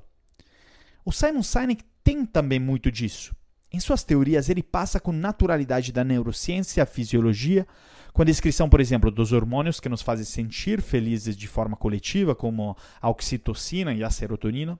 O 1.04 1.10
Simon 1.10 1.42
Sinek 1.42 1.82
tem 2.04 2.24
também 2.24 2.60
muito 2.60 2.92
disso. 2.92 3.34
Em 3.72 3.80
suas 3.80 4.02
teorias, 4.02 4.48
ele 4.48 4.62
passa 4.62 4.98
com 4.98 5.12
naturalidade 5.12 5.92
da 5.92 6.02
neurociência 6.02 6.82
a 6.82 6.86
fisiologia, 6.86 7.66
com 8.12 8.22
a 8.22 8.24
descrição, 8.24 8.68
por 8.68 8.80
exemplo, 8.80 9.10
dos 9.10 9.32
hormônios 9.32 9.78
que 9.78 9.88
nos 9.88 10.02
fazem 10.02 10.24
sentir 10.24 10.80
felizes 10.80 11.36
de 11.36 11.46
forma 11.46 11.76
coletiva, 11.76 12.34
como 12.34 12.76
a 13.00 13.10
oxitocina 13.10 13.92
e 13.92 14.02
a 14.02 14.10
serotonina, 14.10 14.78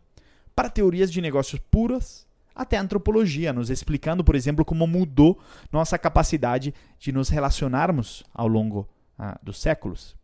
para 0.56 0.70
teorias 0.70 1.12
de 1.12 1.20
negócios 1.20 1.60
puras, 1.70 2.26
até 2.54 2.76
a 2.76 2.80
antropologia, 2.80 3.52
nos 3.52 3.70
explicando, 3.70 4.24
por 4.24 4.34
exemplo, 4.34 4.64
como 4.64 4.86
mudou 4.86 5.38
nossa 5.70 5.96
capacidade 5.96 6.74
de 6.98 7.12
nos 7.12 7.28
relacionarmos 7.28 8.24
ao 8.34 8.48
longo 8.48 8.88
ah, 9.16 9.38
dos 9.40 9.60
séculos. 9.60 10.16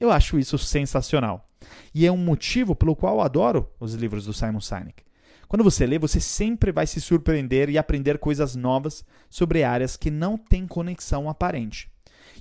Eu 0.00 0.10
acho 0.10 0.38
isso 0.38 0.56
sensacional. 0.56 1.46
E 1.94 2.06
é 2.06 2.12
um 2.12 2.16
motivo 2.16 2.74
pelo 2.74 2.96
qual 2.96 3.20
adoro 3.20 3.68
os 3.78 3.92
livros 3.94 4.24
do 4.24 4.32
Simon 4.32 4.60
Sinek. 4.60 5.04
Quando 5.48 5.64
você 5.64 5.86
lê, 5.86 5.98
você 5.98 6.20
sempre 6.20 6.72
vai 6.72 6.86
se 6.86 7.00
surpreender 7.00 7.68
e 7.68 7.78
aprender 7.78 8.18
coisas 8.18 8.56
novas 8.56 9.04
sobre 9.28 9.62
áreas 9.62 9.96
que 9.96 10.10
não 10.10 10.36
têm 10.36 10.66
conexão 10.66 11.28
aparente. 11.28 11.90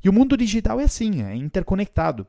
E 0.04 0.10
o 0.10 0.14
mundo 0.14 0.38
digital 0.38 0.80
é 0.80 0.84
assim, 0.84 1.22
é 1.24 1.36
interconectado. 1.36 2.26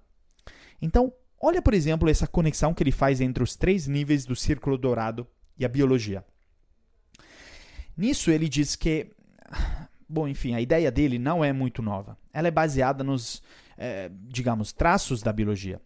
Então, 0.81 1.12
olha, 1.40 1.62
por 1.62 1.75
exemplo, 1.75 2.09
essa 2.09 2.26
conexão 2.26 2.75
que 2.75 2.83
ele 2.83 2.93
faz 2.93 3.21
entre 3.21 3.43
os 3.43 3.57
três 3.57 3.87
níveis 3.87 4.26
do 4.26 4.37
círculo 4.37 4.76
dourado 4.76 5.26
e 5.59 5.64
a 5.64 5.69
biologia. 5.69 6.25
Nisso 7.97 8.31
ele 8.31 8.49
diz 8.49 8.75
que, 8.75 9.11
bom, 10.09 10.26
enfim, 10.26 10.54
a 10.54 10.61
ideia 10.61 10.90
dele 10.90 11.19
não 11.19 11.45
é 11.45 11.52
muito 11.52 11.81
nova. 11.81 12.19
Ela 12.33 12.49
é 12.49 12.50
baseada 12.50 13.04
nos, 13.04 13.43
é, 13.78 14.11
digamos, 14.25 14.73
traços 14.73 15.23
da 15.23 15.33
biologia. 15.33 15.81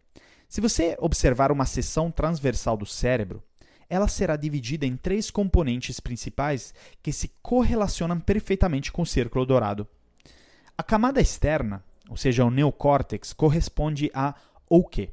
Se 0.48 0.62
você 0.62 0.96
observar 0.98 1.52
uma 1.52 1.66
seção 1.66 2.10
transversal 2.10 2.76
do 2.76 2.86
cérebro, 2.86 3.42
ela 3.88 4.08
será 4.08 4.36
dividida 4.36 4.84
em 4.84 4.96
três 4.96 5.30
componentes 5.30 6.00
principais 6.00 6.74
que 7.02 7.12
se 7.12 7.32
correlacionam 7.42 8.20
perfeitamente 8.20 8.92
com 8.92 9.02
o 9.02 9.06
círculo 9.06 9.46
dourado. 9.46 9.86
A 10.76 10.82
camada 10.82 11.20
externa, 11.20 11.82
ou 12.08 12.16
seja, 12.16 12.44
o 12.44 12.50
neocórtex, 12.50 13.32
corresponde 13.32 14.10
a 14.14 14.34
o 14.68 14.84
quê? 14.84 15.10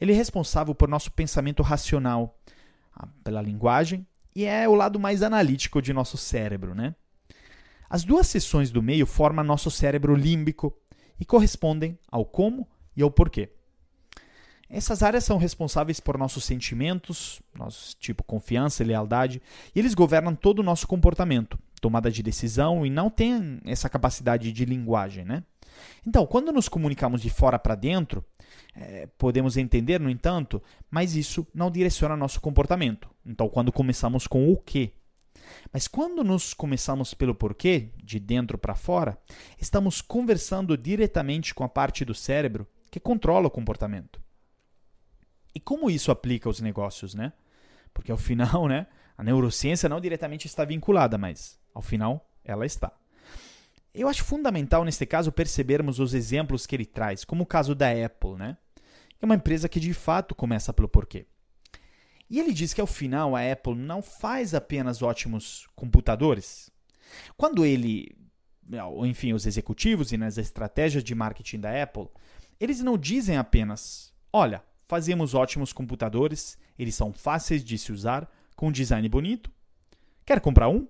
Ele 0.00 0.12
é 0.12 0.16
responsável 0.16 0.74
por 0.74 0.88
nosso 0.88 1.12
pensamento 1.12 1.62
racional, 1.62 2.38
pela 3.22 3.42
linguagem 3.42 4.06
e 4.34 4.44
é 4.44 4.68
o 4.68 4.74
lado 4.74 4.98
mais 4.98 5.22
analítico 5.22 5.80
de 5.80 5.92
nosso 5.92 6.16
cérebro, 6.16 6.74
né? 6.74 6.94
As 7.88 8.04
duas 8.04 8.26
seções 8.26 8.70
do 8.70 8.82
meio 8.82 9.06
formam 9.06 9.44
nosso 9.44 9.70
cérebro 9.70 10.14
límbico 10.14 10.76
e 11.20 11.24
correspondem 11.24 11.98
ao 12.10 12.24
como 12.24 12.68
e 12.96 13.02
ao 13.02 13.10
porquê. 13.10 13.55
Essas 14.68 15.02
áreas 15.02 15.24
são 15.24 15.38
responsáveis 15.38 16.00
por 16.00 16.18
nossos 16.18 16.44
sentimentos, 16.44 17.40
nosso 17.54 17.96
tipo 17.98 18.24
confiança 18.24 18.82
e 18.82 18.86
lealdade, 18.86 19.40
e 19.74 19.78
eles 19.78 19.94
governam 19.94 20.34
todo 20.34 20.58
o 20.58 20.62
nosso 20.62 20.88
comportamento, 20.88 21.58
tomada 21.80 22.10
de 22.10 22.22
decisão 22.22 22.84
e 22.84 22.90
não 22.90 23.08
têm 23.08 23.60
essa 23.64 23.88
capacidade 23.88 24.52
de 24.52 24.64
linguagem, 24.64 25.24
né? 25.24 25.44
Então, 26.06 26.26
quando 26.26 26.52
nos 26.52 26.68
comunicamos 26.68 27.20
de 27.20 27.30
fora 27.30 27.58
para 27.58 27.74
dentro, 27.74 28.24
é, 28.74 29.06
podemos 29.18 29.56
entender, 29.56 30.00
no 30.00 30.10
entanto, 30.10 30.62
mas 30.90 31.14
isso 31.14 31.46
não 31.54 31.70
direciona 31.70 32.16
nosso 32.16 32.40
comportamento. 32.40 33.08
Então, 33.24 33.48
quando 33.48 33.72
começamos 33.72 34.26
com 34.26 34.50
o 34.50 34.56
que, 34.56 34.92
mas 35.72 35.86
quando 35.86 36.24
nos 36.24 36.54
começamos 36.54 37.14
pelo 37.14 37.34
porquê, 37.34 37.90
de 38.02 38.18
dentro 38.18 38.58
para 38.58 38.74
fora, 38.74 39.18
estamos 39.60 40.00
conversando 40.00 40.76
diretamente 40.76 41.54
com 41.54 41.64
a 41.64 41.68
parte 41.68 42.04
do 42.04 42.14
cérebro 42.14 42.66
que 42.90 43.00
controla 43.00 43.46
o 43.46 43.50
comportamento. 43.50 44.20
E 45.56 45.60
como 45.60 45.88
isso 45.88 46.10
aplica 46.10 46.50
aos 46.50 46.60
negócios, 46.60 47.14
né? 47.14 47.32
Porque 47.94 48.12
ao 48.12 48.18
final, 48.18 48.68
né, 48.68 48.86
a 49.16 49.24
neurociência 49.24 49.88
não 49.88 50.02
diretamente 50.02 50.46
está 50.46 50.66
vinculada, 50.66 51.16
mas 51.16 51.58
ao 51.72 51.80
final 51.80 52.30
ela 52.44 52.66
está. 52.66 52.92
Eu 53.94 54.06
acho 54.06 54.22
fundamental 54.22 54.84
neste 54.84 55.06
caso 55.06 55.32
percebermos 55.32 55.98
os 55.98 56.12
exemplos 56.12 56.66
que 56.66 56.76
ele 56.76 56.84
traz, 56.84 57.24
como 57.24 57.44
o 57.44 57.46
caso 57.46 57.74
da 57.74 57.88
Apple, 57.90 58.34
né? 58.34 58.58
É 59.18 59.24
uma 59.24 59.36
empresa 59.36 59.66
que 59.66 59.80
de 59.80 59.94
fato 59.94 60.34
começa 60.34 60.74
pelo 60.74 60.90
porquê. 60.90 61.26
E 62.28 62.38
ele 62.38 62.52
diz 62.52 62.74
que 62.74 62.80
ao 62.82 62.86
final 62.86 63.34
a 63.34 63.40
Apple 63.50 63.74
não 63.74 64.02
faz 64.02 64.52
apenas 64.52 65.00
ótimos 65.00 65.66
computadores. 65.74 66.70
Quando 67.34 67.64
ele, 67.64 68.14
enfim, 69.06 69.32
os 69.32 69.46
executivos 69.46 70.12
e 70.12 70.18
nas 70.18 70.36
estratégias 70.36 71.02
de 71.02 71.14
marketing 71.14 71.60
da 71.60 71.82
Apple, 71.82 72.08
eles 72.60 72.82
não 72.82 72.98
dizem 72.98 73.38
apenas: 73.38 74.12
olha, 74.30 74.62
fazemos 74.86 75.34
ótimos 75.34 75.72
computadores, 75.72 76.58
eles 76.78 76.94
são 76.94 77.12
fáceis 77.12 77.64
de 77.64 77.76
se 77.78 77.92
usar, 77.92 78.30
com 78.54 78.72
design 78.72 79.08
bonito. 79.08 79.50
Quer 80.24 80.40
comprar 80.40 80.68
um? 80.68 80.86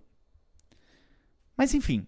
Mas 1.57 1.75
enfim, 1.75 2.07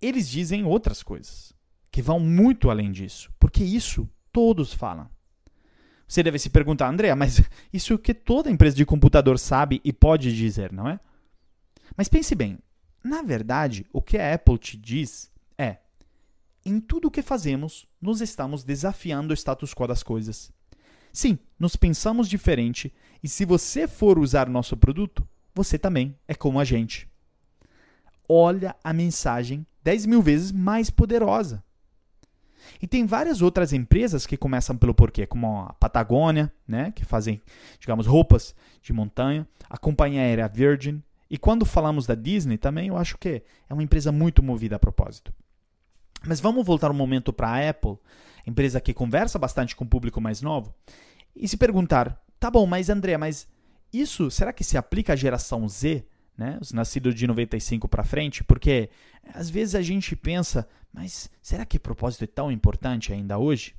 eles 0.00 0.28
dizem 0.28 0.64
outras 0.64 1.02
coisas 1.02 1.54
que 1.90 2.02
vão 2.02 2.18
muito 2.18 2.70
além 2.70 2.90
disso, 2.90 3.32
porque 3.38 3.62
isso 3.62 4.08
todos 4.32 4.72
falam. 4.72 5.08
Você 6.08 6.22
deve 6.22 6.38
se 6.38 6.50
perguntar, 6.50 6.88
André, 6.88 7.14
mas 7.14 7.42
isso 7.72 7.92
é 7.92 7.96
o 7.96 7.98
que 7.98 8.12
toda 8.12 8.50
empresa 8.50 8.76
de 8.76 8.84
computador 8.84 9.38
sabe 9.38 9.80
e 9.84 9.92
pode 9.92 10.34
dizer, 10.34 10.72
não 10.72 10.88
é? 10.88 11.00
Mas 11.96 12.08
pense 12.08 12.34
bem, 12.34 12.58
na 13.04 13.22
verdade, 13.22 13.86
o 13.92 14.00
que 14.00 14.16
a 14.16 14.34
Apple 14.34 14.58
te 14.58 14.76
diz 14.76 15.30
é: 15.58 15.78
em 16.64 16.80
tudo 16.80 17.08
o 17.08 17.10
que 17.10 17.22
fazemos, 17.22 17.86
nos 18.00 18.20
estamos 18.20 18.64
desafiando 18.64 19.32
o 19.32 19.36
status 19.36 19.74
quo 19.74 19.86
das 19.86 20.02
coisas. 20.02 20.52
Sim, 21.12 21.38
nos 21.58 21.76
pensamos 21.76 22.28
diferente 22.28 22.92
e 23.22 23.28
se 23.28 23.44
você 23.44 23.86
for 23.86 24.18
usar 24.18 24.48
nosso 24.48 24.76
produto, 24.76 25.26
você 25.54 25.78
também 25.78 26.16
é 26.26 26.34
como 26.34 26.58
a 26.58 26.64
gente. 26.64 27.08
Olha 28.28 28.74
a 28.82 28.92
mensagem 28.92 29.66
10 29.84 30.06
mil 30.06 30.22
vezes 30.22 30.50
mais 30.50 30.90
poderosa. 30.90 31.62
E 32.80 32.86
tem 32.86 33.04
várias 33.04 33.42
outras 33.42 33.72
empresas 33.72 34.26
que 34.26 34.36
começam 34.36 34.76
pelo 34.76 34.94
porquê, 34.94 35.26
como 35.26 35.62
a 35.62 35.72
Patagônia, 35.74 36.52
né, 36.66 36.92
que 36.92 37.04
fazem, 37.04 37.42
digamos, 37.78 38.06
roupas 38.06 38.54
de 38.80 38.92
montanha, 38.92 39.46
a 39.68 39.76
companhia 39.76 40.22
aérea 40.22 40.48
Virgin. 40.48 41.02
E 41.28 41.36
quando 41.36 41.64
falamos 41.64 42.06
da 42.06 42.14
Disney 42.14 42.56
também, 42.56 42.88
eu 42.88 42.96
acho 42.96 43.18
que 43.18 43.42
é 43.68 43.74
uma 43.74 43.82
empresa 43.82 44.12
muito 44.12 44.42
movida 44.42 44.76
a 44.76 44.78
propósito. 44.78 45.32
Mas 46.24 46.40
vamos 46.40 46.64
voltar 46.64 46.90
um 46.90 46.94
momento 46.94 47.32
para 47.32 47.48
a 47.48 47.68
Apple, 47.68 47.96
empresa 48.46 48.80
que 48.80 48.94
conversa 48.94 49.38
bastante 49.38 49.76
com 49.76 49.84
o 49.84 49.88
público 49.88 50.20
mais 50.20 50.42
novo, 50.42 50.74
e 51.34 51.46
se 51.46 51.56
perguntar: 51.56 52.20
tá 52.38 52.50
bom, 52.50 52.66
mas 52.66 52.88
André, 52.90 53.16
mas 53.16 53.48
isso 53.92 54.30
será 54.30 54.52
que 54.52 54.64
se 54.64 54.76
aplica 54.76 55.12
à 55.12 55.16
geração 55.16 55.68
Z? 55.68 56.06
né? 56.36 56.58
Os 56.60 56.72
nascidos 56.72 57.14
de 57.14 57.26
95 57.26 57.88
para 57.88 58.04
frente, 58.04 58.42
porque 58.44 58.90
às 59.34 59.50
vezes 59.50 59.74
a 59.74 59.82
gente 59.82 60.16
pensa, 60.16 60.68
mas 60.92 61.30
será 61.42 61.64
que 61.64 61.78
propósito 61.78 62.24
é 62.24 62.26
tão 62.26 62.50
importante 62.50 63.12
ainda 63.12 63.38
hoje? 63.38 63.74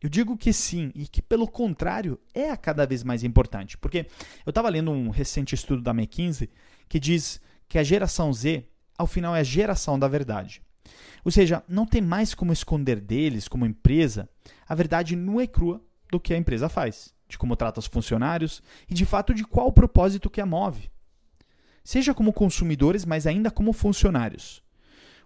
Eu 0.00 0.10
digo 0.10 0.36
que 0.36 0.52
sim, 0.52 0.92
e 0.94 1.06
que 1.06 1.22
pelo 1.22 1.48
contrário 1.48 2.20
é 2.34 2.50
a 2.50 2.56
cada 2.56 2.86
vez 2.86 3.02
mais 3.02 3.24
importante, 3.24 3.78
porque 3.78 4.06
eu 4.44 4.50
estava 4.50 4.68
lendo 4.68 4.90
um 4.90 5.08
recente 5.08 5.54
estudo 5.54 5.82
da 5.82 5.92
McKinsey 5.92 6.50
que 6.88 7.00
diz 7.00 7.40
que 7.68 7.78
a 7.78 7.82
geração 7.82 8.32
Z, 8.32 8.64
ao 8.96 9.06
final, 9.06 9.34
é 9.34 9.40
a 9.40 9.44
geração 9.44 9.98
da 9.98 10.06
verdade. 10.06 10.62
Ou 11.24 11.30
seja, 11.30 11.62
não 11.68 11.86
tem 11.86 12.00
mais 12.00 12.34
como 12.34 12.52
esconder 12.52 13.00
deles, 13.00 13.48
como 13.48 13.66
empresa, 13.66 14.28
a 14.68 14.74
verdade 14.74 15.16
nua 15.16 15.44
e 15.44 15.48
crua 15.48 15.80
do 16.10 16.20
que 16.20 16.32
a 16.32 16.36
empresa 16.36 16.68
faz, 16.68 17.14
de 17.28 17.36
como 17.36 17.56
trata 17.56 17.80
os 17.80 17.86
funcionários 17.86 18.62
e 18.88 18.94
de 18.94 19.04
fato 19.04 19.34
de 19.34 19.44
qual 19.44 19.72
propósito 19.72 20.30
que 20.30 20.40
a 20.40 20.46
move 20.46 20.90
seja 21.86 22.12
como 22.12 22.32
consumidores, 22.32 23.04
mas 23.04 23.28
ainda 23.28 23.48
como 23.48 23.72
funcionários. 23.72 24.60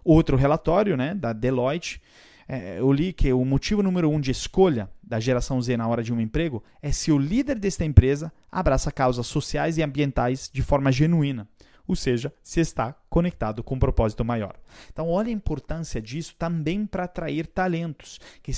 Outro 0.05 0.37
relatório 0.37 0.95
né, 0.95 1.15
da 1.15 1.33
Deloitte, 1.33 1.99
é, 2.47 2.77
eu 2.77 2.91
li 2.91 3.11
que 3.11 3.33
o 3.33 3.43
motivo 3.43 3.81
número 3.81 4.07
um 4.11 4.19
de 4.19 4.29
escolha 4.29 4.87
da 5.01 5.19
geração 5.19 5.59
Z 5.59 5.75
na 5.75 5.87
hora 5.87 6.03
de 6.03 6.13
um 6.13 6.21
emprego 6.21 6.63
é 6.79 6.91
se 6.91 7.11
o 7.11 7.17
líder 7.17 7.57
desta 7.57 7.83
empresa 7.83 8.31
abraça 8.51 8.91
causas 8.91 9.25
sociais 9.25 9.79
e 9.79 9.83
ambientais 9.83 10.51
de 10.53 10.61
forma 10.61 10.91
genuína, 10.91 11.47
ou 11.91 11.95
seja, 11.95 12.33
se 12.41 12.59
está 12.59 12.93
conectado 13.09 13.63
com 13.63 13.75
um 13.75 13.79
propósito 13.79 14.25
maior. 14.25 14.55
Então, 14.91 15.09
olha 15.09 15.29
a 15.29 15.31
importância 15.31 16.01
disso 16.01 16.35
também 16.37 16.85
para 16.85 17.03
atrair 17.03 17.47
talentos, 17.47 18.19
que 18.41 18.51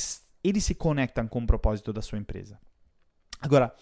eles 0.43 0.63
se 0.63 0.75
conectam 0.75 1.27
com 1.27 1.39
o 1.39 1.47
propósito 1.47 1.91
da 1.91 2.01
sua 2.01 2.17
empresa. 2.17 2.59
Agora, 3.41 3.73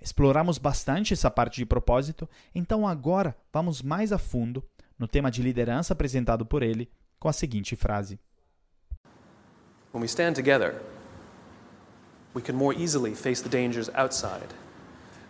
Exploramos 0.00 0.56
bastante 0.56 1.12
essa 1.12 1.30
parte 1.30 1.56
de 1.56 1.66
propósito, 1.66 2.28
então 2.54 2.88
agora 2.88 3.36
vamos 3.52 3.82
mais 3.82 4.12
a 4.12 4.18
fundo 4.18 4.64
no 4.98 5.06
tema 5.06 5.30
de 5.30 5.42
liderança 5.42 5.92
apresentado 5.92 6.46
por 6.46 6.62
ele 6.62 6.90
com 7.18 7.28
a 7.28 7.32
seguinte 7.34 7.76
frase: 7.76 8.18
When 9.92 10.00
we 10.00 10.06
stand 10.06 10.32
together, 10.32 10.80
we 12.34 12.40
can 12.40 12.54
more 12.54 12.74
easily 12.74 13.14
face 13.14 13.42
the 13.42 13.50
dangers 13.50 13.90
outside 13.94 14.48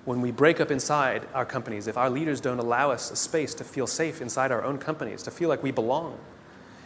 when 0.05 0.21
we 0.21 0.31
break 0.31 0.61
up 0.61 0.71
inside 0.71 1.27
our 1.35 1.45
companies, 1.45 1.87
if 1.87 1.97
our 1.97 2.11
leaders 2.11 2.41
don't 2.41 2.59
allow 2.59 2.91
us 2.91 3.11
a 3.11 3.17
space 3.17 3.55
to 3.55 3.65
feel 3.65 3.87
safe 3.87 4.23
inside 4.23 4.51
our 4.51 4.65
own 4.65 4.79
companies, 4.79 5.23
to 5.25 5.31
feel 5.31 5.49
like 5.49 5.63
we 5.63 5.71
belong, 5.71 6.19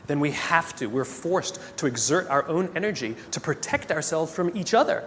then 0.07 0.21
we 0.21 0.33
have 0.33 0.75
to, 0.77 0.87
we're 0.87 1.05
forced 1.05 1.59
to 1.79 1.87
exert 1.87 2.29
our 2.29 2.47
own 2.49 2.71
energy 2.75 3.17
to 3.31 3.41
protect 3.41 3.91
ourselves 3.91 4.33
from 4.35 4.55
each 4.57 4.75
other. 4.75 5.05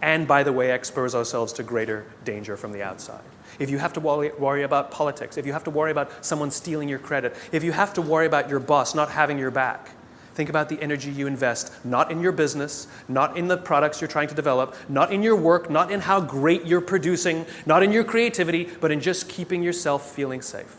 And 0.00 0.28
by 0.28 0.44
the 0.44 0.52
way, 0.52 0.72
expose 0.72 1.14
ourselves 1.14 1.52
to 1.54 1.62
greater 1.62 2.06
danger 2.24 2.56
from 2.56 2.72
the 2.72 2.82
outside. 2.82 3.22
If 3.58 3.70
you 3.70 3.78
have 3.78 3.92
to 3.94 4.00
worry, 4.00 4.62
about 4.62 4.90
politics, 4.92 5.36
if 5.36 5.46
you 5.46 5.52
have 5.52 5.64
to 5.64 5.70
worry 5.70 5.90
about 5.90 6.24
someone 6.24 6.50
stealing 6.50 6.88
your 6.88 7.00
credit, 7.00 7.34
if 7.50 7.64
you 7.64 7.72
have 7.72 7.94
to 7.94 8.02
worry 8.02 8.26
about 8.26 8.48
your 8.48 8.60
boss 8.60 8.94
not 8.94 9.10
having 9.10 9.38
your 9.38 9.50
back, 9.50 9.90
Think 10.38 10.50
about 10.50 10.68
the 10.68 10.80
energy 10.80 11.10
you 11.10 11.26
invest, 11.26 11.72
not 11.84 12.12
in 12.12 12.20
your 12.20 12.30
business, 12.30 12.86
not 13.08 13.36
in 13.36 13.48
the 13.48 13.56
products 13.56 14.00
you're 14.00 14.06
trying 14.06 14.28
to 14.28 14.36
develop, 14.36 14.76
not 14.88 15.12
in 15.12 15.20
your 15.20 15.34
work, 15.34 15.68
not 15.68 15.90
in 15.90 15.98
how 15.98 16.20
great 16.20 16.64
you're 16.64 16.80
producing, 16.80 17.44
not 17.66 17.82
in 17.82 17.90
your 17.90 18.04
creativity, 18.04 18.68
but 18.80 18.92
in 18.92 19.00
just 19.00 19.28
keeping 19.28 19.64
yourself 19.64 20.14
feeling 20.14 20.40
safe. 20.40 20.76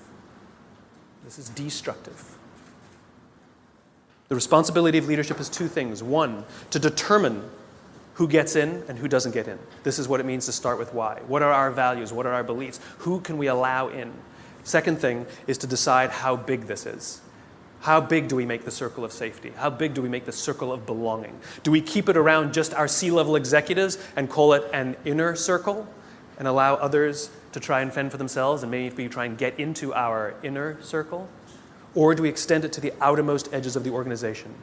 This 1.25 1.38
is 1.38 1.50
destructive. 1.50 2.38
The 4.30 4.36
responsibility 4.36 4.98
of 4.98 5.10
leadership 5.10 5.42
is 5.42 5.50
two 5.50 5.68
things. 5.68 6.01
One, 6.01 6.46
to 6.70 6.80
determine 6.80 7.44
who 8.13 8.30
gets 8.30 8.56
in 8.56 8.82
and 8.88 8.98
who 8.98 9.10
doesn't 9.10 9.34
get 9.34 9.50
in. 9.50 9.60
This 9.84 10.00
is 10.00 10.08
what 10.08 10.22
it 10.22 10.25
means 10.25 10.46
to 10.46 10.54
start 10.54 10.80
with 10.80 10.94
why. 10.94 11.20
What 11.28 11.42
are 11.42 11.51
our 11.51 11.70
values? 11.70 12.13
What 12.13 12.25
are 12.25 12.34
our 12.34 12.46
beliefs? 12.46 12.80
Who 13.00 13.20
can 13.20 13.38
we 13.38 13.48
allow 13.48 13.89
in? 13.89 14.13
Second 14.63 15.00
thing 15.00 15.25
is 15.48 15.58
to 15.58 15.68
decide 15.68 16.12
how 16.12 16.38
big 16.38 16.62
this 16.62 16.86
is. 16.86 17.20
How 17.81 18.01
big 18.01 18.27
do 18.27 18.36
we 18.36 18.45
make 18.45 18.65
the 18.65 18.71
circle 18.71 19.05
of 19.05 19.13
safety? 19.13 19.53
How 19.55 19.69
big 19.69 19.93
do 19.93 20.01
we 20.01 20.09
make 20.09 20.25
the 20.25 20.33
circle 20.33 20.74
of 20.74 20.86
belonging? 20.86 21.39
Do 21.63 21.71
we 21.71 21.81
keep 21.81 22.09
it 22.09 22.17
around 22.17 22.53
just 22.53 22.74
our 22.74 22.88
C 22.88 23.09
level 23.09 23.36
executives 23.36 23.98
and 24.15 24.29
call 24.29 24.53
it 24.53 24.63
an 24.74 24.98
inner 25.05 25.36
circle 25.36 25.88
and 26.38 26.48
allow 26.48 26.75
others 26.75 27.29
to 27.53 27.59
try 27.59 27.81
and 27.81 27.93
fend 27.93 28.12
for 28.12 28.17
themselves 28.17 28.63
and 28.63 28.71
maybe 28.71 29.07
try 29.07 29.25
and 29.25 29.38
get 29.38 29.57
into 29.59 29.93
our 29.93 30.36
inner 30.43 30.81
circle? 30.81 31.29
Or 31.95 32.13
do 32.13 32.24
we 32.24 32.29
extend 32.29 32.65
it 32.65 32.74
to 32.74 32.81
the 32.81 32.93
outermost 33.01 33.50
edges 33.53 33.75
of 33.75 33.83
the 33.83 33.91
organization? 33.91 34.53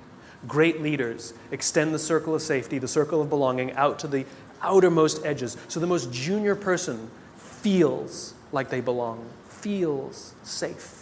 Great 0.46 0.82
leaders 0.82 1.32
extend 1.50 1.94
the 1.94 1.98
circle 1.98 2.34
of 2.34 2.42
safety, 2.42 2.78
the 2.78 2.86
circle 2.86 3.22
of 3.22 3.30
belonging, 3.30 3.72
out 3.72 3.98
to 4.00 4.08
the 4.08 4.26
outermost 4.62 5.24
edges 5.24 5.56
so 5.68 5.80
the 5.80 5.86
most 5.86 6.12
junior 6.12 6.54
person 6.54 7.10
feels 7.36 8.34
like 8.52 8.68
they 8.68 8.80
belong, 8.80 9.26
feels 9.48 10.34
safe. 10.42 10.95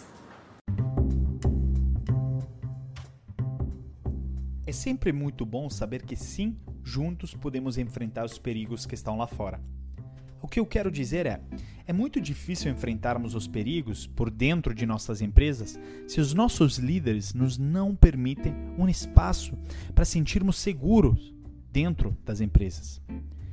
É 4.67 4.71
sempre 4.71 5.11
muito 5.11 5.45
bom 5.45 5.69
saber 5.69 6.01
que 6.01 6.15
sim, 6.15 6.57
juntos 6.83 7.35
podemos 7.35 7.77
enfrentar 7.77 8.25
os 8.25 8.39
perigos 8.39 8.85
que 8.85 8.95
estão 8.95 9.15
lá 9.15 9.27
fora. 9.27 9.61
O 10.41 10.47
que 10.47 10.59
eu 10.59 10.65
quero 10.65 10.91
dizer 10.91 11.27
é: 11.27 11.39
é 11.85 11.93
muito 11.93 12.19
difícil 12.19 12.71
enfrentarmos 12.71 13.35
os 13.35 13.47
perigos 13.47 14.07
por 14.07 14.31
dentro 14.31 14.73
de 14.73 14.85
nossas 14.85 15.21
empresas 15.21 15.79
se 16.07 16.19
os 16.19 16.33
nossos 16.33 16.77
líderes 16.77 17.33
nos 17.33 17.59
não 17.59 17.95
permitem 17.95 18.55
um 18.77 18.89
espaço 18.89 19.55
para 19.93 20.05
sentirmos 20.05 20.57
seguros 20.57 21.31
dentro 21.71 22.17
das 22.25 22.41
empresas. 22.41 22.99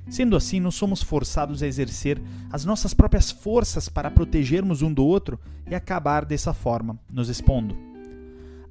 Sendo 0.09 0.35
assim, 0.35 0.61
nós 0.61 0.75
somos 0.75 1.02
forçados 1.02 1.62
a 1.62 1.66
exercer 1.66 2.21
as 2.50 2.64
nossas 2.64 2.95
próprias 2.95 3.31
forças 3.31 3.88
para 3.88 4.11
protegermos 4.11 4.81
um 4.83 4.92
do 4.92 5.04
outro 5.04 5.38
e 5.71 5.75
acabar 5.75 6.25
dessa 6.25 6.54
forma 6.54 6.99
nos 7.11 7.28
expondo. 7.28 7.92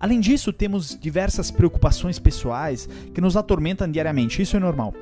Além 0.02 0.20
disso, 0.20 0.52
temos 0.52 0.98
diversas 1.00 1.52
preocupações 1.52 2.18
pessoais 2.18 2.90
que 3.14 3.22
nos 3.22 3.38
atormentam 3.38 3.90
diariamente, 3.90 4.42
isso 4.42 4.58
é 4.58 4.60
normal. 4.60 4.96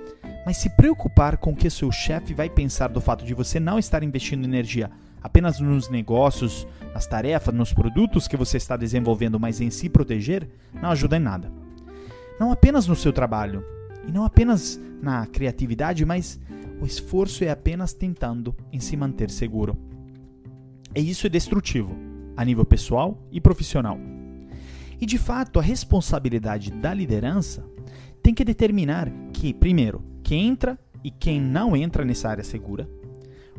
Mas 0.45 0.57
se 0.57 0.69
preocupar 0.71 1.37
com 1.37 1.51
o 1.51 1.55
que 1.55 1.69
seu 1.69 1.89
chefe 1.89 2.33
vai 2.33 2.49
pensar 2.49 2.89
do 2.89 2.99
fato 2.99 3.23
de 3.23 3.33
você 3.33 3.61
não 3.61 3.79
estar 3.79 4.03
investindo 4.03 4.43
energia 4.43 4.91
apenas 5.23 5.57
nos 5.61 5.89
negócios, 5.89 6.67
nas 6.93 7.07
tarefas, 7.07 7.55
nos 7.55 7.71
produtos 7.71 8.27
que 8.27 8.35
você 8.35 8.57
está 8.57 8.75
desenvolvendo, 8.75 9.39
mas 9.39 9.61
em 9.61 9.69
se 9.69 9.87
proteger, 9.87 10.49
não 10.73 10.89
ajuda 10.89 11.15
em 11.15 11.21
nada. 11.21 11.49
Não 12.37 12.51
apenas 12.51 12.85
no 12.85 12.95
seu 12.95 13.13
trabalho, 13.13 13.63
e 14.05 14.11
não 14.11 14.25
apenas 14.25 14.77
na 15.01 15.25
criatividade, 15.27 16.03
mas 16.03 16.37
o 16.81 16.85
esforço 16.85 17.45
é 17.45 17.49
apenas 17.49 17.93
tentando 17.93 18.53
em 18.71 18.81
se 18.81 18.97
manter 18.97 19.29
seguro. 19.29 19.77
E 20.93 21.09
isso 21.09 21.25
é 21.25 21.29
destrutivo, 21.29 21.95
a 22.35 22.43
nível 22.43 22.65
pessoal 22.65 23.17
e 23.31 23.39
profissional. 23.39 23.97
E 25.01 25.05
de 25.05 25.17
fato, 25.17 25.59
a 25.59 25.61
responsabilidade 25.61 26.71
da 26.71 26.93
liderança 26.93 27.63
tem 28.21 28.33
que 28.33 28.43
determinar 28.43 29.09
que, 29.31 29.53
primeiro, 29.53 30.03
quem 30.23 30.47
entra 30.47 30.77
e 31.03 31.09
quem 31.09 31.39
não 31.39 31.75
entra 31.75 32.03
nessa 32.03 32.29
área 32.29 32.43
segura. 32.43 32.89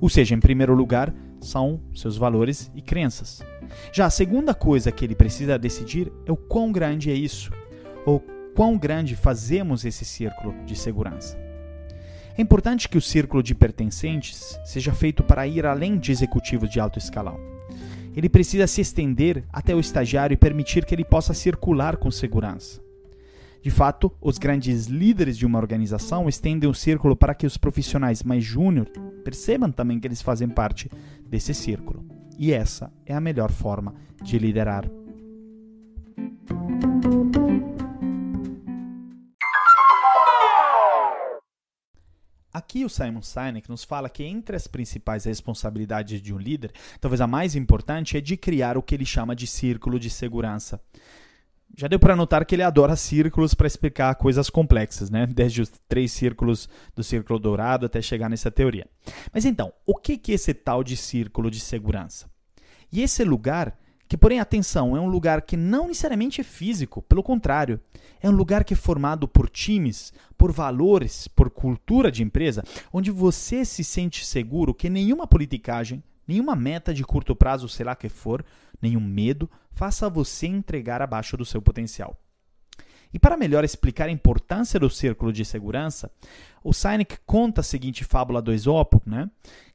Ou 0.01 0.09
seja, 0.09 0.35
em 0.35 0.41
primeiro 0.41 0.75
lugar, 0.75 1.15
são 1.41 1.81
seus 1.95 2.17
valores 2.17 2.71
e 2.75 2.83
crenças. 2.83 3.43
Já 3.93 4.07
a 4.07 4.11
segunda 4.11 4.55
coisa 4.55 4.93
que 4.93 5.05
ele 5.05 5.15
precisa 5.15 5.59
decidir 5.59 6.13
é 6.27 6.33
o 6.33 6.37
quão 6.37 6.71
grande 6.71 7.11
é 7.11 7.15
isso, 7.15 7.51
ou 8.05 8.21
quão 8.55 8.77
grande 8.77 9.17
fazemos 9.17 9.85
esse 9.85 10.05
círculo 10.05 10.55
de 10.65 10.77
segurança. 10.77 11.39
É 12.37 12.43
importante 12.43 12.89
que 12.89 12.99
o 12.99 13.03
círculo 13.03 13.43
de 13.43 13.55
pertencentes 13.55 14.59
seja 14.65 14.93
feito 14.93 15.23
para 15.23 15.47
ir 15.47 15.65
além 15.65 15.99
de 15.99 16.13
executivos 16.13 16.69
de 16.69 16.81
alto 16.81 16.99
escalão 16.99 17.60
ele 18.15 18.29
precisa 18.29 18.67
se 18.67 18.81
estender 18.81 19.45
até 19.53 19.75
o 19.75 19.81
estagiário 19.81 20.35
e 20.35 20.39
permitir 20.39 20.85
que 20.85 20.95
ele 20.95 21.05
possa 21.05 21.35
circular 21.35 21.97
com 21.97 22.11
segurança. 22.11 22.81
De 23.63 23.71
fato, 23.71 24.11
os 24.21 24.39
grandes 24.39 24.87
líderes 24.87 25.37
de 25.37 25.45
uma 25.45 25.59
organização 25.59 26.29
estendem 26.29 26.69
o 26.69 26.75
círculo 26.75 27.15
para 27.15 27.35
que 27.35 27.47
os 27.47 27.59
profissionais 27.59 28.23
mais 28.23 28.43
júnior 28.43 28.89
percebam 29.23 29.71
também 29.71 30.01
que 30.01 30.07
eles 30.07 30.23
fazem 30.23 30.49
parte 30.49 30.91
desse 31.29 31.53
círculo. 31.53 32.05
E 32.39 32.53
essa 32.53 32.91
é 33.05 33.15
a 33.15 33.21
melhor 33.21 33.51
forma 33.51 33.95
de 34.23 34.39
liderar. 34.39 34.91
Aqui 42.71 42.85
o 42.85 42.89
Simon 42.89 43.21
Sinek 43.21 43.69
nos 43.69 43.83
fala 43.83 44.09
que 44.09 44.23
entre 44.23 44.55
as 44.55 44.69
principais 44.69 45.25
responsabilidades 45.25 46.23
de 46.23 46.33
um 46.33 46.39
líder, 46.39 46.71
talvez 47.01 47.21
a 47.21 47.27
mais 47.27 47.57
importante 47.57 48.17
é 48.17 48.21
de 48.21 48.37
criar 48.37 48.79
o 48.79 48.83
que 48.83 48.95
ele 48.95 49.05
chama 49.05 49.35
de 49.35 49.45
círculo 49.45 49.99
de 49.99 50.09
segurança. 50.09 50.81
Já 51.77 51.89
deu 51.89 51.99
para 51.99 52.15
notar 52.15 52.47
que 52.47 52.55
ele 52.55 52.63
adora 52.63 52.95
círculos 52.95 53.55
para 53.55 53.67
explicar 53.67 54.15
coisas 54.15 54.49
complexas, 54.49 55.11
né? 55.11 55.27
Desde 55.27 55.63
os 55.63 55.73
três 55.89 56.13
círculos 56.13 56.69
do 56.95 57.03
círculo 57.03 57.41
dourado 57.41 57.87
até 57.87 58.01
chegar 58.01 58.31
nessa 58.31 58.53
teoria. 58.53 58.87
Mas 59.35 59.45
então, 59.45 59.73
o 59.85 59.97
que 59.97 60.21
é 60.31 60.35
esse 60.35 60.55
tal 60.55 60.85
de 60.85 60.97
círculo 60.97 61.51
de 61.51 61.59
segurança? 61.59 62.31
E 62.93 63.03
esse 63.03 63.25
lugar 63.25 63.77
que, 64.11 64.17
porém, 64.17 64.41
atenção, 64.41 64.97
é 64.97 65.01
um 65.01 65.07
lugar 65.07 65.41
que 65.43 65.57
não 65.57 65.87
necessariamente 65.87 66.41
é 66.41 66.45
físico, 66.45 67.01
pelo 67.01 67.23
contrário, 67.23 67.81
é 68.21 68.29
um 68.29 68.33
lugar 68.33 68.65
que 68.65 68.75
é 68.75 68.77
formado 68.77 69.29
por 69.29 69.49
times, 69.49 70.13
por 70.37 70.51
valores, 70.51 71.29
por 71.29 71.49
cultura 71.49 72.11
de 72.11 72.21
empresa, 72.21 72.65
onde 72.93 73.09
você 73.09 73.65
se 73.65 73.85
sente 73.85 74.27
seguro 74.27 74.75
que 74.75 74.91
nenhuma 74.91 75.29
politicagem, 75.29 76.03
nenhuma 76.27 76.57
meta 76.57 76.93
de 76.93 77.05
curto 77.05 77.37
prazo, 77.37 77.69
sei 77.69 77.87
lá 77.87 77.95
que 77.95 78.09
for, 78.09 78.45
nenhum 78.83 78.99
medo, 78.99 79.49
faça 79.71 80.11
você 80.11 80.49
entregar 80.49 81.01
abaixo 81.01 81.37
do 81.37 81.45
seu 81.45 81.63
potencial. 81.63 82.19
E 83.15 83.19
para 83.19 83.37
melhor 83.37 83.63
explicar 83.63 84.09
a 84.09 84.13
importância 84.13 84.81
do 84.81 84.91
círculo 84.91 85.33
de 85.33 85.45
segurança, 85.45 86.11
o 86.65 86.73
Sinek 86.73 87.19
conta 87.25 87.61
a 87.61 87.65
seguinte 87.65 88.03
fábula 88.03 88.43
do 88.43 88.53
Esopo, 88.53 89.01
né? 89.07 89.31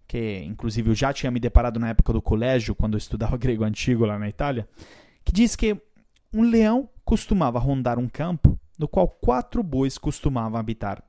Que 0.07 0.43
inclusive 0.43 0.89
eu 0.89 0.95
já 0.95 1.11
tinha 1.13 1.31
me 1.31 1.39
deparado 1.39 1.79
na 1.79 1.89
época 1.89 2.13
do 2.13 2.21
colégio, 2.21 2.75
quando 2.75 2.93
eu 2.93 2.99
estudava 2.99 3.37
grego 3.37 3.63
antigo 3.63 4.05
lá 4.05 4.17
na 4.19 4.29
Itália, 4.29 4.67
que 5.23 5.31
diz 5.31 5.55
que 5.55 5.75
um 6.33 6.43
leão 6.43 6.89
costumava 7.03 7.59
rondar 7.59 7.97
um 7.97 8.07
campo 8.07 8.59
no 8.77 8.87
qual 8.87 9.07
quatro 9.07 9.63
bois 9.63 9.97
costumavam 9.97 10.59
habitar. 10.59 11.03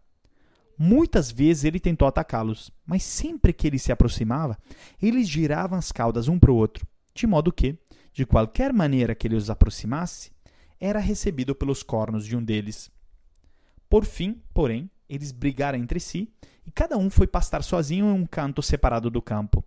Muitas 0.78 1.30
vezes 1.30 1.64
ele 1.64 1.80
tentou 1.80 2.06
atacá-los, 2.06 2.70
mas 2.84 3.02
sempre 3.02 3.52
que 3.52 3.66
ele 3.66 3.78
se 3.78 3.90
aproximava, 3.90 4.58
eles 5.00 5.28
giravam 5.28 5.78
as 5.78 5.90
caudas 5.90 6.28
um 6.28 6.38
para 6.38 6.52
o 6.52 6.56
outro, 6.56 6.86
de 7.14 7.26
modo 7.26 7.52
que, 7.52 7.78
de 8.12 8.26
qualquer 8.26 8.72
maneira 8.72 9.14
que 9.14 9.26
ele 9.26 9.36
os 9.36 9.48
aproximasse, 9.48 10.30
era 10.78 10.98
recebido 10.98 11.54
pelos 11.54 11.82
cornos 11.82 12.26
de 12.26 12.36
um 12.36 12.44
deles. 12.44 12.90
Por 13.88 14.04
fim, 14.04 14.42
porém, 14.52 14.90
eles 15.08 15.32
brigaram 15.32 15.78
entre 15.78 15.98
si 15.98 16.30
e 16.66 16.70
cada 16.70 16.96
um 16.96 17.08
foi 17.08 17.26
pastar 17.26 17.62
sozinho 17.62 18.06
em 18.06 18.12
um 18.12 18.26
canto 18.26 18.62
separado 18.62 19.10
do 19.10 19.22
campo. 19.22 19.64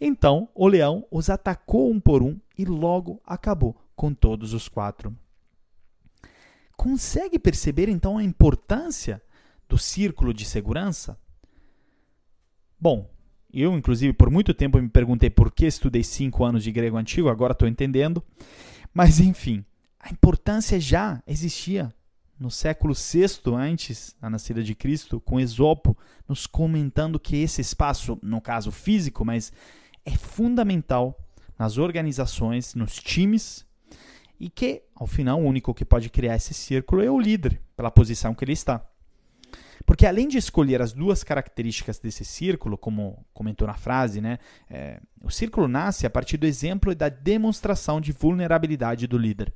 Então 0.00 0.48
o 0.54 0.66
leão 0.66 1.06
os 1.10 1.28
atacou 1.28 1.90
um 1.90 2.00
por 2.00 2.22
um 2.22 2.38
e 2.56 2.64
logo 2.64 3.20
acabou 3.26 3.76
com 3.94 4.14
todos 4.14 4.54
os 4.54 4.68
quatro. 4.68 5.14
Consegue 6.76 7.38
perceber 7.38 7.88
então 7.88 8.16
a 8.16 8.24
importância 8.24 9.22
do 9.68 9.76
círculo 9.76 10.32
de 10.32 10.46
segurança? 10.46 11.18
Bom, 12.80 13.10
eu, 13.52 13.76
inclusive, 13.76 14.12
por 14.14 14.30
muito 14.30 14.54
tempo 14.54 14.80
me 14.80 14.88
perguntei 14.88 15.28
por 15.28 15.52
que 15.52 15.66
estudei 15.66 16.02
cinco 16.02 16.44
anos 16.44 16.64
de 16.64 16.72
grego 16.72 16.96
antigo, 16.96 17.28
agora 17.28 17.52
estou 17.52 17.68
entendendo. 17.68 18.24
Mas, 18.94 19.20
enfim, 19.20 19.64
a 19.98 20.10
importância 20.10 20.80
já 20.80 21.22
existia 21.26 21.92
no 22.40 22.50
século 22.50 22.94
VI 22.94 23.54
antes 23.54 24.16
da 24.18 24.30
nascida 24.30 24.62
de 24.62 24.74
Cristo, 24.74 25.20
com 25.20 25.38
Esopo, 25.38 25.96
nos 26.26 26.46
comentando 26.46 27.20
que 27.20 27.36
esse 27.36 27.60
espaço, 27.60 28.18
no 28.22 28.40
caso 28.40 28.72
físico, 28.72 29.26
mas 29.26 29.52
é 30.06 30.16
fundamental 30.16 31.14
nas 31.58 31.76
organizações, 31.76 32.74
nos 32.74 32.94
times, 32.94 33.66
e 34.40 34.48
que, 34.48 34.82
ao 34.94 35.06
final, 35.06 35.38
o 35.38 35.44
único 35.44 35.74
que 35.74 35.84
pode 35.84 36.08
criar 36.08 36.36
esse 36.36 36.54
círculo 36.54 37.02
é 37.02 37.10
o 37.10 37.20
líder, 37.20 37.60
pela 37.76 37.90
posição 37.90 38.34
que 38.34 38.42
ele 38.42 38.54
está. 38.54 38.82
Porque 39.84 40.06
além 40.06 40.26
de 40.26 40.38
escolher 40.38 40.80
as 40.80 40.94
duas 40.94 41.22
características 41.22 41.98
desse 41.98 42.24
círculo, 42.24 42.78
como 42.78 43.22
comentou 43.34 43.66
na 43.66 43.74
frase, 43.74 44.22
né, 44.22 44.38
é, 44.70 44.98
o 45.20 45.30
círculo 45.30 45.68
nasce 45.68 46.06
a 46.06 46.10
partir 46.10 46.38
do 46.38 46.46
exemplo 46.46 46.90
e 46.90 46.94
da 46.94 47.10
demonstração 47.10 48.00
de 48.00 48.12
vulnerabilidade 48.12 49.06
do 49.06 49.18
líder. 49.18 49.52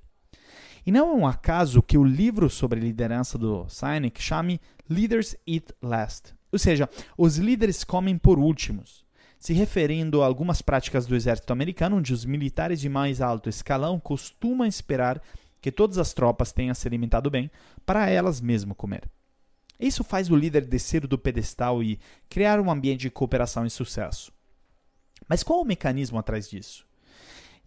E 0.86 0.92
não 0.92 1.10
é 1.10 1.14
um 1.14 1.26
acaso 1.26 1.82
que 1.82 1.96
o 1.96 2.04
livro 2.04 2.50
sobre 2.50 2.80
liderança 2.80 3.38
do 3.38 3.66
Sinek 3.68 4.20
chame 4.22 4.60
Leaders 4.88 5.34
Eat 5.46 5.72
Last, 5.80 6.34
ou 6.52 6.58
seja, 6.58 6.88
os 7.18 7.36
líderes 7.36 7.82
comem 7.82 8.16
por 8.16 8.38
últimos, 8.38 9.04
se 9.38 9.52
referindo 9.52 10.22
a 10.22 10.26
algumas 10.26 10.62
práticas 10.62 11.04
do 11.04 11.16
exército 11.16 11.52
americano, 11.52 11.96
onde 11.96 12.12
os 12.12 12.24
militares 12.24 12.80
de 12.80 12.88
mais 12.88 13.20
alto 13.20 13.48
escalão 13.48 13.98
costumam 13.98 14.66
esperar 14.66 15.20
que 15.60 15.72
todas 15.72 15.98
as 15.98 16.12
tropas 16.12 16.52
tenham 16.52 16.74
se 16.74 16.86
alimentado 16.86 17.30
bem 17.30 17.50
para 17.84 18.08
elas 18.08 18.40
mesmo 18.40 18.74
comer. 18.74 19.10
Isso 19.80 20.04
faz 20.04 20.30
o 20.30 20.36
líder 20.36 20.64
descer 20.64 21.06
do 21.06 21.18
pedestal 21.18 21.82
e 21.82 21.98
criar 22.28 22.60
um 22.60 22.70
ambiente 22.70 23.00
de 23.00 23.10
cooperação 23.10 23.66
e 23.66 23.70
sucesso. 23.70 24.32
Mas 25.28 25.42
qual 25.42 25.60
o 25.60 25.64
mecanismo 25.64 26.18
atrás 26.18 26.48
disso? 26.48 26.86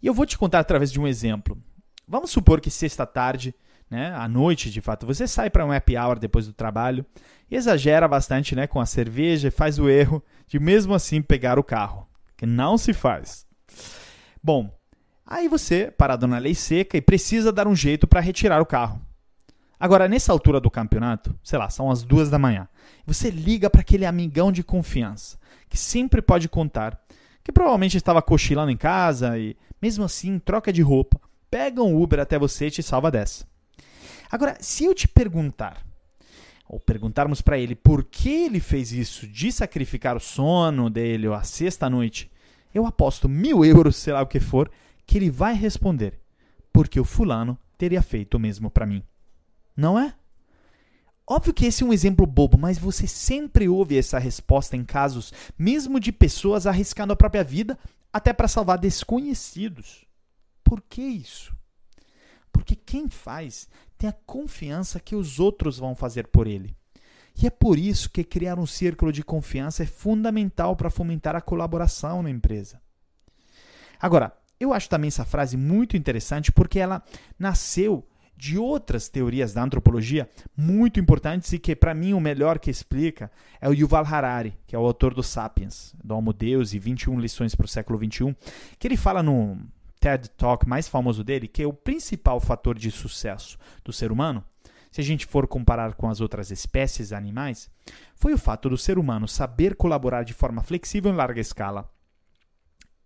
E 0.02 0.08
eu 0.08 0.14
vou 0.14 0.26
te 0.26 0.38
contar 0.38 0.60
através 0.60 0.92
de 0.92 1.00
um 1.00 1.08
exemplo. 1.08 1.62
Vamos 2.08 2.32
supor 2.32 2.62
que 2.62 2.72
sexta-tarde, 2.72 3.54
né, 3.90 4.14
à 4.16 4.30
noite 4.30 4.72
de 4.72 4.80
fato, 4.80 5.06
você 5.06 5.28
sai 5.28 5.50
para 5.50 5.66
um 5.66 5.72
happy 5.74 5.98
hour 5.98 6.18
depois 6.18 6.48
do 6.48 6.54
trabalho 6.54 7.06
e 7.52 7.56
exagera 7.56 8.08
bastante 8.08 8.56
né, 8.56 8.66
com 8.66 8.80
a 8.80 8.86
cerveja 8.86 9.50
e 9.50 9.52
faz 9.52 9.78
o 9.78 9.90
erro 9.90 10.24
de 10.48 10.58
mesmo 10.58 10.94
assim 10.94 11.22
pegar 11.22 11.60
o 11.60 11.64
carro, 11.64 12.08
que 12.38 12.46
não 12.46 12.78
se 12.78 12.94
faz. 12.94 13.46
Bom, 14.42 14.74
aí 15.26 15.50
você, 15.50 15.92
parado 15.92 16.28
na 16.28 16.38
lei 16.38 16.56
seca, 16.56 16.96
e 16.96 17.02
precisa 17.02 17.52
dar 17.52 17.68
um 17.68 17.76
jeito 17.76 18.08
para 18.08 18.22
retirar 18.22 18.62
o 18.62 18.66
carro. 18.66 19.02
Agora, 19.78 20.08
nessa 20.08 20.32
altura 20.32 20.62
do 20.62 20.72
campeonato, 20.72 21.38
sei 21.44 21.60
lá, 21.60 21.70
são 21.70 21.92
as 21.92 22.04
duas 22.04 22.30
da 22.30 22.40
manhã, 22.40 22.70
você 23.06 23.30
liga 23.30 23.70
para 23.70 23.82
aquele 23.82 24.06
amigão 24.06 24.50
de 24.50 24.64
confiança, 24.64 25.38
que 25.68 25.78
sempre 25.78 26.22
pode 26.22 26.48
contar, 26.48 27.00
que 27.44 27.52
provavelmente 27.52 27.98
estava 27.98 28.22
cochilando 28.22 28.72
em 28.72 28.78
casa 28.78 29.38
e, 29.38 29.58
mesmo 29.82 30.06
assim, 30.06 30.40
troca 30.40 30.72
de 30.72 30.82
roupa, 30.82 31.20
pega 31.50 31.82
um 31.82 32.02
Uber 32.02 32.20
até 32.20 32.38
você 32.38 32.68
e 32.68 32.72
te 32.72 32.84
salva 32.84 33.12
dessa. 33.12 33.46
Agora, 34.30 34.58
se 34.60 34.86
eu 34.86 34.94
te 34.94 35.08
perguntar, 35.08 35.86
ou 36.68 36.80
perguntarmos 36.80 37.42
para 37.42 37.58
ele 37.58 37.76
por 37.76 38.04
que 38.04 38.30
ele 38.30 38.60
fez 38.60 38.92
isso, 38.92 39.28
de 39.28 39.52
sacrificar 39.52 40.18
o 40.18 40.20
sono 40.20 40.90
dele 40.90 41.28
ou 41.28 41.34
a 41.34 41.44
sexta-noite, 41.44 42.30
eu 42.74 42.86
aposto 42.86 43.30
mil 43.30 43.64
euros, 43.64 43.96
sei 43.96 44.14
lá 44.14 44.22
o 44.22 44.28
que 44.28 44.40
for, 44.40 44.70
que 45.06 45.18
ele 45.18 45.30
vai 45.30 45.54
responder, 45.54 46.20
porque 46.74 47.00
o 47.00 47.06
fulano 47.06 47.58
teria 47.78 48.02
feito 48.02 48.36
o 48.36 48.40
mesmo 48.40 48.70
para 48.70 48.86
mim. 48.86 49.02
Não 49.76 49.98
é? 49.98 50.14
Óbvio 51.30 51.54
que 51.54 51.66
esse 51.66 51.84
é 51.84 51.86
um 51.86 51.92
exemplo 51.92 52.26
bobo, 52.26 52.58
mas 52.58 52.78
você 52.78 53.06
sempre 53.06 53.68
ouve 53.68 53.98
essa 53.98 54.18
resposta 54.18 54.78
em 54.78 54.84
casos, 54.84 55.34
mesmo 55.58 56.00
de 56.00 56.12
pessoas 56.12 56.66
arriscando 56.66 57.12
a 57.14 57.18
própria 57.18 57.44
vida 57.44 57.78
até 58.14 58.32
para 58.32 58.48
salvar 58.48 58.78
desconhecidos. 58.78 60.07
Por 60.68 60.82
que 60.82 61.02
isso? 61.02 61.56
Porque 62.52 62.76
quem 62.76 63.08
faz 63.08 63.70
tem 63.98 64.10
a 64.10 64.16
confiança 64.26 65.00
que 65.00 65.16
os 65.16 65.40
outros 65.40 65.80
vão 65.80 65.96
fazer 65.96 66.28
por 66.28 66.46
ele. 66.46 66.76
E 67.42 67.48
é 67.48 67.50
por 67.50 67.80
isso 67.80 68.10
que 68.10 68.22
criar 68.22 68.60
um 68.60 68.66
círculo 68.66 69.14
de 69.14 69.24
confiança 69.24 69.84
é 69.84 69.86
fundamental 69.86 70.76
para 70.76 70.90
fomentar 70.90 71.38
a 71.38 71.42
colaboração 71.42 72.22
na 72.22 72.30
empresa. 72.30 72.82
Agora, 73.98 74.36
eu 74.60 74.74
acho 74.74 74.90
também 74.90 75.08
essa 75.08 75.24
frase 75.24 75.56
muito 75.56 75.96
interessante 75.96 76.52
porque 76.52 76.80
ela 76.80 77.02
nasceu 77.40 78.06
de 78.36 78.58
outras 78.58 79.08
teorias 79.08 79.54
da 79.54 79.64
antropologia 79.64 80.30
muito 80.56 81.00
importantes 81.00 81.54
e 81.54 81.60
que, 81.60 81.78
para 81.78 81.94
mim, 81.94 82.12
o 82.12 82.20
melhor 82.20 82.60
que 82.60 82.70
explica 82.70 83.32
é 83.62 83.70
o 83.70 83.74
Yuval 83.74 84.06
Harari, 84.06 84.54
que 84.68 84.76
é 84.76 84.80
o 84.80 84.86
autor 84.86 85.14
do 85.14 85.24
Sapiens, 85.24 85.96
do 86.04 86.14
Homo 86.14 86.34
Deus 86.34 86.74
e 86.74 86.80
21 86.80 87.18
lições 87.22 87.56
para 87.56 87.66
o 87.66 87.70
século 87.70 87.98
XXI, 87.98 88.36
que 88.78 88.86
ele 88.86 88.98
fala 88.98 89.24
no 89.24 89.58
TED 90.00 90.30
Talk 90.32 90.68
mais 90.68 90.88
famoso 90.88 91.24
dele 91.24 91.48
que 91.48 91.66
o 91.66 91.74
principal 91.74 92.40
fator 92.40 92.78
de 92.78 92.92
sucesso 92.92 93.58
do 93.84 93.92
ser 93.92 94.12
humano, 94.12 94.44
se 94.92 95.02
a 95.02 95.04
gente 95.04 95.26
for 95.26 95.48
comparar 95.48 95.94
com 95.96 96.10
as 96.10 96.22
outras 96.22 96.52
espécies 96.52 97.12
animais, 97.12 97.70
foi 98.16 98.34
o 98.34 98.38
fato 98.38 98.70
do 98.70 98.78
ser 98.78 98.98
humano 98.98 99.28
saber 99.28 99.76
colaborar 99.76 100.24
de 100.24 100.34
forma 100.34 100.64
flexível 100.64 101.12
em 101.12 101.16
larga 101.16 101.42
escala 101.42 101.90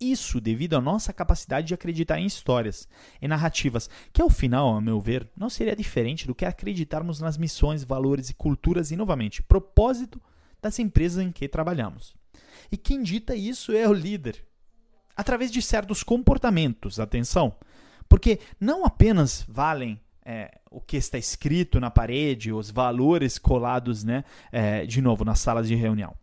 isso 0.01 0.41
devido 0.41 0.75
à 0.75 0.81
nossa 0.81 1.13
capacidade 1.13 1.67
de 1.67 1.73
acreditar 1.75 2.19
em 2.19 2.25
histórias 2.25 2.87
e 3.21 3.27
narrativas, 3.27 3.87
que 4.11 4.21
ao 4.21 4.29
final, 4.29 4.75
a 4.75 4.81
meu 4.81 4.99
ver, 4.99 5.29
não 5.37 5.49
seria 5.49 5.75
diferente 5.75 6.25
do 6.25 6.33
que 6.33 6.43
acreditarmos 6.43 7.21
nas 7.21 7.37
missões, 7.37 7.83
valores 7.83 8.29
e 8.31 8.33
culturas 8.33 8.89
e, 8.89 8.95
novamente, 8.95 9.43
propósito 9.43 10.19
das 10.59 10.79
empresas 10.79 11.23
em 11.23 11.31
que 11.31 11.47
trabalhamos. 11.47 12.15
E 12.71 12.77
quem 12.77 13.03
dita 13.03 13.35
isso 13.35 13.71
é 13.71 13.87
o 13.87 13.93
líder, 13.93 14.43
através 15.21 15.51
de 15.51 15.61
certos 15.61 16.01
comportamentos, 16.01 16.99
atenção, 16.99 17.53
porque 18.09 18.39
não 18.59 18.83
apenas 18.83 19.45
valem 19.47 19.99
é, 20.25 20.57
o 20.71 20.81
que 20.81 20.97
está 20.97 21.15
escrito 21.15 21.79
na 21.79 21.91
parede, 21.91 22.51
os 22.51 22.71
valores 22.71 23.37
colados, 23.37 24.03
né, 24.03 24.23
é, 24.51 24.83
de 24.83 24.99
novo, 24.99 25.23
nas 25.23 25.39
salas 25.39 25.67
de 25.67 25.75
reunião. 25.75 26.15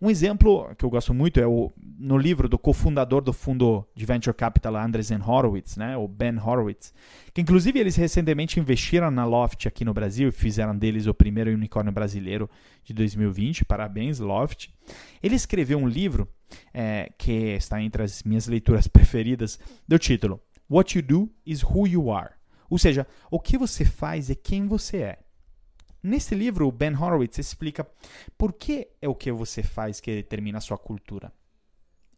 Um 0.00 0.10
exemplo 0.10 0.74
que 0.76 0.84
eu 0.84 0.90
gosto 0.90 1.14
muito 1.14 1.40
é 1.40 1.46
o, 1.46 1.72
no 1.98 2.18
livro 2.18 2.46
do 2.50 2.58
cofundador 2.58 3.22
do 3.22 3.32
fundo 3.32 3.88
de 3.94 4.04
venture 4.04 4.36
capital 4.36 4.76
Andreessen 4.76 5.22
Horowitz, 5.26 5.78
né, 5.78 5.96
o 5.96 6.06
Ben 6.06 6.38
Horowitz, 6.38 6.92
que 7.32 7.40
inclusive 7.40 7.78
eles 7.80 7.96
recentemente 7.96 8.60
investiram 8.60 9.10
na 9.10 9.24
Loft 9.24 9.66
aqui 9.66 9.86
no 9.86 9.94
Brasil 9.94 10.28
e 10.28 10.32
fizeram 10.32 10.76
deles 10.76 11.06
o 11.06 11.14
primeiro 11.14 11.50
unicórnio 11.50 11.92
brasileiro 11.92 12.48
de 12.84 12.92
2020. 12.92 13.64
Parabéns, 13.64 14.18
Loft. 14.18 14.68
Ele 15.22 15.34
escreveu 15.34 15.78
um 15.78 15.88
livro 15.88 16.28
é, 16.72 17.12
que 17.18 17.32
está 17.54 17.80
entre 17.80 18.02
as 18.02 18.22
minhas 18.22 18.46
leituras 18.46 18.86
preferidas, 18.86 19.58
do 19.86 19.98
título 19.98 20.40
What 20.70 20.96
You 20.96 21.02
Do 21.02 21.30
is 21.44 21.62
Who 21.62 21.86
You 21.86 22.10
Are. 22.10 22.34
Ou 22.70 22.78
seja, 22.78 23.06
o 23.30 23.38
que 23.38 23.58
você 23.58 23.84
faz 23.84 24.30
é 24.30 24.34
quem 24.34 24.66
você 24.66 24.98
é. 24.98 25.18
Nesse 26.02 26.34
livro, 26.34 26.70
Ben 26.70 26.94
Horowitz 26.94 27.38
explica 27.38 27.86
por 28.36 28.52
que 28.52 28.88
é 29.00 29.08
o 29.08 29.14
que 29.14 29.32
você 29.32 29.62
faz 29.62 30.00
que 30.00 30.14
determina 30.14 30.58
a 30.58 30.60
sua 30.60 30.76
cultura. 30.76 31.32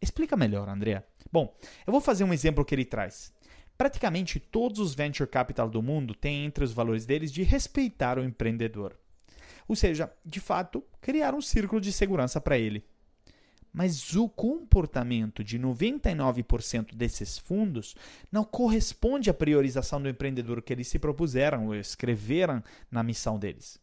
Explica 0.01 0.35
melhor, 0.35 0.67
Andrea. 0.67 1.05
Bom, 1.31 1.55
eu 1.85 1.91
vou 1.91 2.01
fazer 2.01 2.23
um 2.23 2.33
exemplo 2.33 2.65
que 2.65 2.75
ele 2.75 2.85
traz. 2.85 3.33
Praticamente 3.77 4.39
todos 4.39 4.79
os 4.79 4.95
venture 4.95 5.29
capital 5.29 5.69
do 5.69 5.81
mundo 5.81 6.13
têm 6.13 6.45
entre 6.45 6.63
os 6.63 6.73
valores 6.73 7.05
deles 7.05 7.31
de 7.31 7.43
respeitar 7.43 8.17
o 8.17 8.23
empreendedor. 8.23 8.97
Ou 9.67 9.75
seja, 9.75 10.11
de 10.25 10.39
fato, 10.39 10.83
criar 10.99 11.35
um 11.35 11.41
círculo 11.41 11.79
de 11.79 11.91
segurança 11.91 12.39
para 12.41 12.57
ele. 12.57 12.83
Mas 13.77 14.15
o 14.15 14.27
comportamento 14.27 15.43
de 15.43 15.59
99% 15.59 16.95
desses 16.95 17.37
fundos 17.37 17.95
não 18.31 18.43
corresponde 18.43 19.29
à 19.29 19.33
priorização 19.35 20.01
do 20.01 20.09
empreendedor 20.09 20.63
que 20.63 20.73
eles 20.73 20.87
se 20.87 20.97
propuseram 20.97 21.67
ou 21.67 21.75
escreveram 21.75 22.63
na 22.89 23.03
missão 23.03 23.37
deles. 23.37 23.79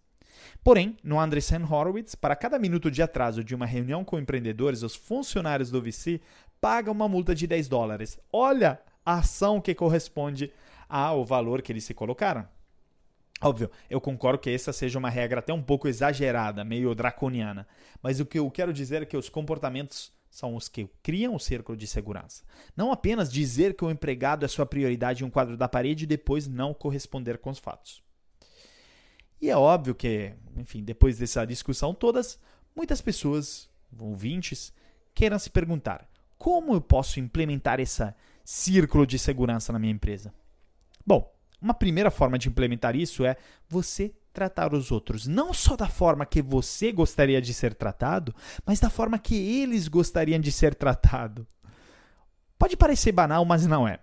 Porém, 0.64 0.96
no 1.04 1.20
Andreessen 1.20 1.62
Horowitz, 1.62 2.16
para 2.16 2.34
cada 2.34 2.58
minuto 2.58 2.90
de 2.90 3.02
atraso 3.02 3.44
de 3.44 3.54
uma 3.54 3.66
reunião 3.66 4.04
com 4.04 4.18
empreendedores, 4.18 4.82
os 4.82 4.96
funcionários 4.96 5.70
do 5.70 5.80
VC 5.80 6.20
pagam 6.60 6.92
uma 6.92 7.08
multa 7.08 7.32
de 7.32 7.46
10 7.46 7.68
dólares. 7.68 8.18
Olha 8.32 8.80
a 9.06 9.18
ação 9.18 9.60
que 9.60 9.76
corresponde 9.76 10.52
ao 10.88 11.24
valor 11.24 11.62
que 11.62 11.70
eles 11.70 11.84
se 11.84 11.94
colocaram. 11.94 12.48
Óbvio, 13.44 13.70
eu 13.90 14.00
concordo 14.00 14.38
que 14.38 14.48
essa 14.48 14.72
seja 14.72 14.98
uma 14.98 15.10
regra 15.10 15.40
até 15.40 15.52
um 15.52 15.62
pouco 15.62 15.86
exagerada, 15.86 16.64
meio 16.64 16.94
draconiana. 16.94 17.68
Mas 18.02 18.18
o 18.18 18.24
que 18.24 18.38
eu 18.38 18.50
quero 18.50 18.72
dizer 18.72 19.02
é 19.02 19.04
que 19.04 19.18
os 19.18 19.28
comportamentos 19.28 20.10
são 20.30 20.56
os 20.56 20.66
que 20.66 20.88
criam 21.02 21.34
o 21.34 21.38
círculo 21.38 21.76
de 21.76 21.86
segurança. 21.86 22.42
Não 22.74 22.90
apenas 22.90 23.30
dizer 23.30 23.74
que 23.74 23.84
o 23.84 23.90
empregado 23.90 24.46
é 24.46 24.48
sua 24.48 24.64
prioridade 24.64 25.22
em 25.22 25.26
um 25.26 25.30
quadro 25.30 25.58
da 25.58 25.68
parede 25.68 26.04
e 26.04 26.06
depois 26.06 26.46
não 26.46 26.72
corresponder 26.72 27.36
com 27.36 27.50
os 27.50 27.58
fatos. 27.58 28.02
E 29.42 29.50
é 29.50 29.56
óbvio 29.56 29.94
que, 29.94 30.32
enfim, 30.56 30.82
depois 30.82 31.18
dessa 31.18 31.44
discussão 31.44 31.92
todas, 31.92 32.40
muitas 32.74 33.02
pessoas, 33.02 33.68
ouvintes, 33.98 34.72
queiram 35.14 35.38
se 35.38 35.50
perguntar: 35.50 36.08
como 36.38 36.72
eu 36.72 36.80
posso 36.80 37.20
implementar 37.20 37.78
esse 37.78 38.02
círculo 38.42 39.06
de 39.06 39.18
segurança 39.18 39.70
na 39.70 39.78
minha 39.78 39.92
empresa? 39.92 40.32
Bom, 41.06 41.33
uma 41.64 41.74
primeira 41.74 42.10
forma 42.10 42.38
de 42.38 42.48
implementar 42.48 42.94
isso 42.94 43.24
é 43.24 43.36
você 43.68 44.12
tratar 44.34 44.74
os 44.74 44.90
outros 44.90 45.26
não 45.26 45.54
só 45.54 45.76
da 45.76 45.88
forma 45.88 46.26
que 46.26 46.42
você 46.42 46.92
gostaria 46.92 47.40
de 47.40 47.54
ser 47.54 47.72
tratado, 47.72 48.34
mas 48.66 48.80
da 48.80 48.90
forma 48.90 49.18
que 49.18 49.34
eles 49.34 49.88
gostariam 49.88 50.38
de 50.38 50.52
ser 50.52 50.74
tratado. 50.74 51.46
Pode 52.58 52.76
parecer 52.76 53.12
banal, 53.12 53.44
mas 53.44 53.66
não 53.66 53.88
é. 53.88 53.98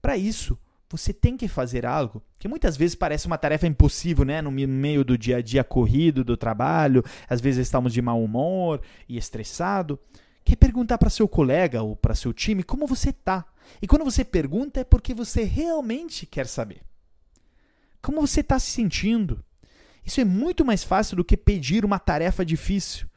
Para 0.00 0.16
isso, 0.16 0.58
você 0.88 1.12
tem 1.12 1.36
que 1.36 1.48
fazer 1.48 1.84
algo 1.84 2.22
que 2.38 2.48
muitas 2.48 2.76
vezes 2.76 2.94
parece 2.94 3.26
uma 3.26 3.36
tarefa 3.36 3.66
impossível, 3.66 4.24
né? 4.24 4.40
No 4.40 4.50
meio 4.50 5.04
do 5.04 5.18
dia 5.18 5.38
a 5.38 5.42
dia 5.42 5.64
corrido 5.64 6.24
do 6.24 6.36
trabalho, 6.36 7.02
às 7.28 7.40
vezes 7.40 7.66
estamos 7.66 7.92
de 7.92 8.00
mau 8.00 8.22
humor 8.22 8.80
e 9.08 9.16
estressado. 9.18 9.98
Quer 10.44 10.56
perguntar 10.56 10.98
para 10.98 11.10
seu 11.10 11.28
colega 11.28 11.82
ou 11.82 11.96
para 11.96 12.14
seu 12.14 12.32
time 12.32 12.62
como 12.62 12.86
você 12.86 13.12
tá. 13.12 13.44
E 13.80 13.86
quando 13.86 14.04
você 14.04 14.24
pergunta 14.24 14.80
é 14.80 14.84
porque 14.84 15.14
você 15.14 15.42
realmente 15.42 16.26
quer 16.26 16.46
saber. 16.46 16.82
Como 18.04 18.20
você 18.20 18.40
está 18.40 18.58
se 18.58 18.70
sentindo? 18.70 19.42
Isso 20.04 20.20
é 20.20 20.24
muito 20.26 20.62
mais 20.62 20.84
fácil 20.84 21.16
do 21.16 21.24
que 21.24 21.38
pedir 21.38 21.86
uma 21.86 21.98
tarefa 21.98 22.44
difícil, 22.44 23.08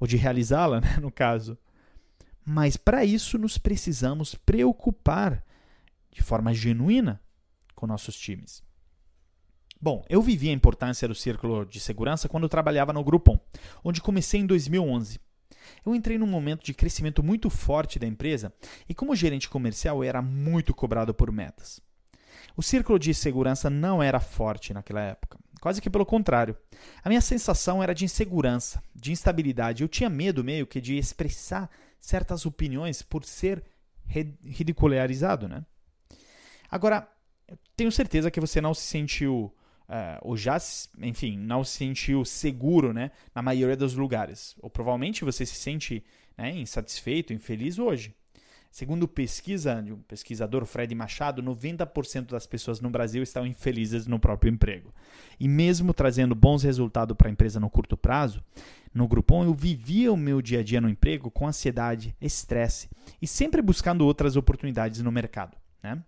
ou 0.00 0.06
de 0.06 0.16
realizá-la, 0.16 0.80
né, 0.82 0.96
no 0.98 1.12
caso. 1.12 1.58
Mas 2.42 2.74
para 2.74 3.04
isso 3.04 3.36
nos 3.36 3.58
precisamos 3.58 4.34
preocupar 4.34 5.44
de 6.10 6.22
forma 6.22 6.54
genuína 6.54 7.20
com 7.74 7.86
nossos 7.86 8.16
times. 8.16 8.62
Bom, 9.78 10.02
eu 10.08 10.22
vivi 10.22 10.48
a 10.48 10.54
importância 10.54 11.06
do 11.06 11.14
círculo 11.14 11.66
de 11.66 11.78
segurança 11.78 12.26
quando 12.26 12.44
eu 12.44 12.48
trabalhava 12.48 12.94
no 12.94 13.04
Groupon, 13.04 13.38
onde 13.84 14.00
comecei 14.00 14.40
em 14.40 14.46
2011. 14.46 15.20
Eu 15.84 15.94
entrei 15.94 16.16
num 16.16 16.26
momento 16.26 16.64
de 16.64 16.72
crescimento 16.72 17.22
muito 17.22 17.50
forte 17.50 17.98
da 17.98 18.06
empresa 18.06 18.50
e, 18.88 18.94
como 18.94 19.14
gerente 19.14 19.50
comercial, 19.50 20.02
era 20.02 20.22
muito 20.22 20.72
cobrado 20.72 21.12
por 21.12 21.30
metas. 21.30 21.82
O 22.56 22.62
círculo 22.62 22.98
de 22.98 23.12
segurança 23.12 23.68
não 23.68 24.02
era 24.02 24.20
forte 24.20 24.72
naquela 24.72 25.00
época, 25.00 25.38
quase 25.60 25.80
que 25.80 25.90
pelo 25.90 26.06
contrário. 26.06 26.56
A 27.02 27.08
minha 27.08 27.20
sensação 27.20 27.82
era 27.82 27.94
de 27.94 28.04
insegurança, 28.04 28.82
de 28.94 29.10
instabilidade. 29.10 29.82
Eu 29.82 29.88
tinha 29.88 30.08
medo 30.08 30.44
meio 30.44 30.66
que 30.66 30.80
de 30.80 30.96
expressar 30.96 31.68
certas 31.98 32.46
opiniões 32.46 33.02
por 33.02 33.24
ser 33.24 33.64
ridicularizado, 34.06 35.48
né? 35.48 35.64
Agora, 36.70 37.08
tenho 37.76 37.90
certeza 37.90 38.30
que 38.30 38.40
você 38.40 38.60
não 38.60 38.74
se 38.74 38.82
sentiu, 38.82 39.52
uh, 39.88 40.18
ou 40.22 40.36
já, 40.36 40.56
enfim, 40.98 41.36
não 41.38 41.64
se 41.64 41.78
sentiu 41.78 42.24
seguro, 42.24 42.92
né, 42.92 43.10
na 43.34 43.42
maioria 43.42 43.76
dos 43.76 43.94
lugares. 43.94 44.54
Ou 44.60 44.70
provavelmente 44.70 45.24
você 45.24 45.44
se 45.44 45.54
sente 45.54 46.04
né, 46.36 46.50
insatisfeito, 46.50 47.32
infeliz 47.32 47.78
hoje. 47.78 48.14
Segundo 48.74 49.06
pesquisa 49.06 49.80
de 49.80 49.92
um 49.92 49.98
pesquisador, 49.98 50.66
Fred 50.66 50.92
Machado, 50.96 51.40
90% 51.40 52.30
das 52.30 52.44
pessoas 52.44 52.80
no 52.80 52.90
Brasil 52.90 53.22
estão 53.22 53.46
infelizes 53.46 54.04
no 54.04 54.18
próprio 54.18 54.52
emprego. 54.52 54.92
E 55.38 55.46
mesmo 55.46 55.94
trazendo 55.94 56.34
bons 56.34 56.64
resultados 56.64 57.16
para 57.16 57.28
a 57.28 57.30
empresa 57.30 57.60
no 57.60 57.70
curto 57.70 57.96
prazo, 57.96 58.42
no 58.92 59.06
Groupon 59.06 59.44
eu 59.44 59.54
vivia 59.54 60.12
o 60.12 60.16
meu 60.16 60.42
dia 60.42 60.58
a 60.58 60.62
dia 60.64 60.80
no 60.80 60.88
emprego 60.88 61.30
com 61.30 61.46
ansiedade, 61.46 62.16
estresse 62.20 62.88
e 63.22 63.28
sempre 63.28 63.62
buscando 63.62 64.04
outras 64.04 64.34
oportunidades 64.34 65.00
no 65.02 65.12
mercado. 65.12 65.56
Né? 65.80 66.02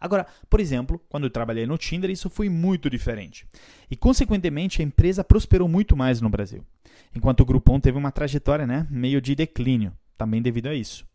Agora, 0.00 0.26
por 0.50 0.58
exemplo, 0.58 1.00
quando 1.08 1.28
eu 1.28 1.30
trabalhei 1.30 1.64
no 1.64 1.78
Tinder, 1.78 2.10
isso 2.10 2.28
foi 2.28 2.48
muito 2.48 2.90
diferente. 2.90 3.46
E, 3.88 3.94
consequentemente, 3.94 4.82
a 4.82 4.84
empresa 4.84 5.22
prosperou 5.22 5.68
muito 5.68 5.96
mais 5.96 6.20
no 6.20 6.28
Brasil. 6.28 6.66
Enquanto 7.14 7.42
o 7.42 7.46
Groupon 7.46 7.78
teve 7.78 7.96
uma 7.96 8.10
trajetória 8.10 8.66
né, 8.66 8.84
meio 8.90 9.20
de 9.20 9.36
declínio, 9.36 9.92
também 10.18 10.42
devido 10.42 10.66
a 10.66 10.74
isso. 10.74 11.11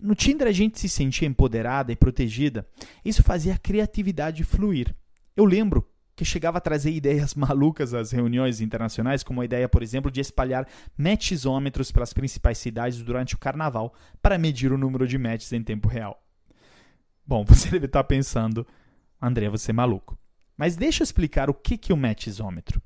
No 0.00 0.14
Tinder, 0.14 0.46
a 0.46 0.52
gente 0.52 0.78
se 0.78 0.88
sentia 0.88 1.26
empoderada 1.26 1.92
e 1.92 1.96
protegida. 1.96 2.66
Isso 3.04 3.22
fazia 3.22 3.54
a 3.54 3.58
criatividade 3.58 4.44
fluir. 4.44 4.94
Eu 5.36 5.44
lembro 5.44 5.88
que 6.16 6.24
chegava 6.24 6.58
a 6.58 6.60
trazer 6.60 6.92
ideias 6.92 7.34
malucas 7.36 7.94
às 7.94 8.12
reuniões 8.12 8.60
internacionais, 8.60 9.22
como 9.22 9.40
a 9.40 9.44
ideia, 9.44 9.68
por 9.68 9.82
exemplo, 9.82 10.10
de 10.10 10.20
espalhar 10.20 10.68
matchizômetros 10.96 11.90
pelas 11.90 12.12
principais 12.12 12.58
cidades 12.58 13.02
durante 13.02 13.34
o 13.34 13.38
carnaval 13.38 13.94
para 14.22 14.38
medir 14.38 14.72
o 14.72 14.78
número 14.78 15.06
de 15.06 15.18
matches 15.18 15.52
em 15.52 15.62
tempo 15.62 15.88
real. 15.88 16.22
Bom, 17.26 17.44
você 17.48 17.70
deve 17.70 17.86
estar 17.86 18.04
pensando, 18.04 18.66
André, 19.20 19.48
você 19.48 19.70
é 19.70 19.74
maluco. 19.74 20.18
Mas 20.56 20.76
deixa 20.76 21.02
eu 21.02 21.04
explicar 21.04 21.50
o 21.50 21.54
que 21.54 21.90
é 21.90 21.94
o 21.94 21.98
matchizômetro. 21.98 22.80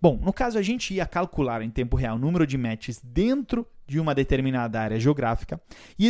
Bom, 0.00 0.18
no 0.22 0.32
caso 0.32 0.58
a 0.58 0.62
gente 0.62 0.92
ia 0.94 1.06
calcular 1.06 1.62
em 1.62 1.70
tempo 1.70 1.96
real 1.96 2.16
o 2.16 2.18
número 2.18 2.46
de 2.46 2.58
matches 2.58 3.00
dentro 3.02 3.66
de 3.90 3.98
uma 3.98 4.14
determinada 4.14 4.80
área 4.80 5.00
geográfica 5.00 5.60
e 5.98 6.06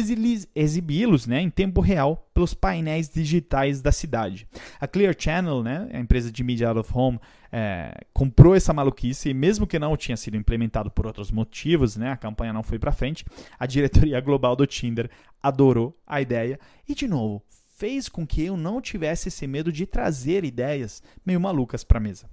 exibi-los 0.55 1.27
né, 1.27 1.41
em 1.41 1.49
tempo 1.49 1.81
real 1.81 2.29
pelos 2.35 2.53
painéis 2.53 3.09
digitais 3.09 3.81
da 3.81 3.91
cidade. 3.91 4.47
A 4.79 4.87
Clear 4.87 5.15
Channel, 5.19 5.63
né, 5.63 5.89
a 5.91 5.99
empresa 5.99 6.31
de 6.31 6.45
Media 6.45 6.69
Out 6.69 6.81
of 6.81 6.93
Home, 6.95 7.19
é, 7.51 8.05
comprou 8.13 8.55
essa 8.55 8.75
maluquice 8.75 9.31
e 9.31 9.35
mesmo 9.35 9.67
que 9.67 9.79
não 9.79 9.97
tinha 9.97 10.15
sido 10.15 10.37
implementado 10.37 10.91
por 10.91 11.07
outros 11.07 11.31
motivos, 11.31 11.97
né, 11.97 12.13
a 12.13 12.19
campanha 12.19 12.53
não 12.53 12.63
foi 12.63 12.79
para 12.79 12.93
frente, 12.93 13.25
a 13.59 13.65
diretoria 13.65 14.21
global 14.21 14.55
do 14.55 14.67
Tinder 14.67 15.09
adorou 15.43 15.99
a 16.07 16.21
ideia 16.21 16.61
e, 16.87 16.95
de 16.95 17.09
novo, 17.09 17.43
fez 17.79 18.11
com 18.11 18.27
que 18.27 18.45
eu 18.45 18.59
não 18.59 18.79
tivesse 18.79 19.29
esse 19.29 19.47
medo 19.47 19.73
de 19.73 19.87
trazer 19.87 20.45
ideias 20.45 21.03
meio 21.25 21.41
malucas 21.41 21.83
para 21.83 21.97
a 21.97 22.03
mesa. 22.03 22.29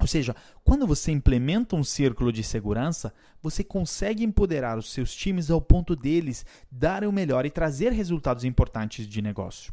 Ou 0.00 0.06
seja, 0.06 0.34
quando 0.64 0.86
você 0.86 1.12
implementa 1.12 1.76
um 1.76 1.84
círculo 1.84 2.32
de 2.32 2.42
segurança, 2.42 3.12
você 3.42 3.62
consegue 3.62 4.24
empoderar 4.24 4.78
os 4.78 4.90
seus 4.90 5.14
times 5.14 5.50
ao 5.50 5.60
ponto 5.60 5.94
deles 5.94 6.44
darem 6.70 7.06
o 7.06 7.12
melhor 7.12 7.44
e 7.44 7.50
trazer 7.50 7.92
resultados 7.92 8.44
importantes 8.44 9.06
de 9.06 9.20
negócio. 9.20 9.72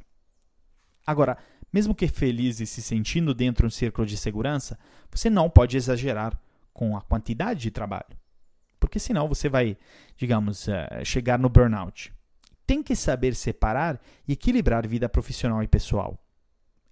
Agora, 1.06 1.38
mesmo 1.72 1.96
que 1.96 2.08
feliz 2.10 2.60
e 2.60 2.66
se 2.66 2.82
sentindo 2.82 3.34
dentro 3.34 3.64
de 3.64 3.68
um 3.68 3.76
círculo 3.78 4.06
de 4.06 4.18
segurança, 4.18 4.78
você 5.10 5.30
não 5.30 5.50
pode 5.50 5.78
exagerar 5.78 6.38
com 6.74 6.98
a 6.98 7.02
quantidade 7.02 7.62
de 7.62 7.72
trabalho. 7.72 8.18
Porque 8.80 9.00
senão 9.00 9.30
você 9.30 9.48
vai, 9.48 9.78
digamos, 10.18 10.68
eh, 10.68 11.04
chegar 11.06 11.40
no 11.40 11.50
burnout. 11.50 12.14
Tem 12.66 12.84
que 12.84 12.96
saber 12.96 13.34
separar 13.34 14.00
e 14.28 14.34
equilibrar 14.34 14.86
vida 14.86 15.08
profissional 15.08 15.64
e 15.64 15.68
pessoal. 15.68 16.22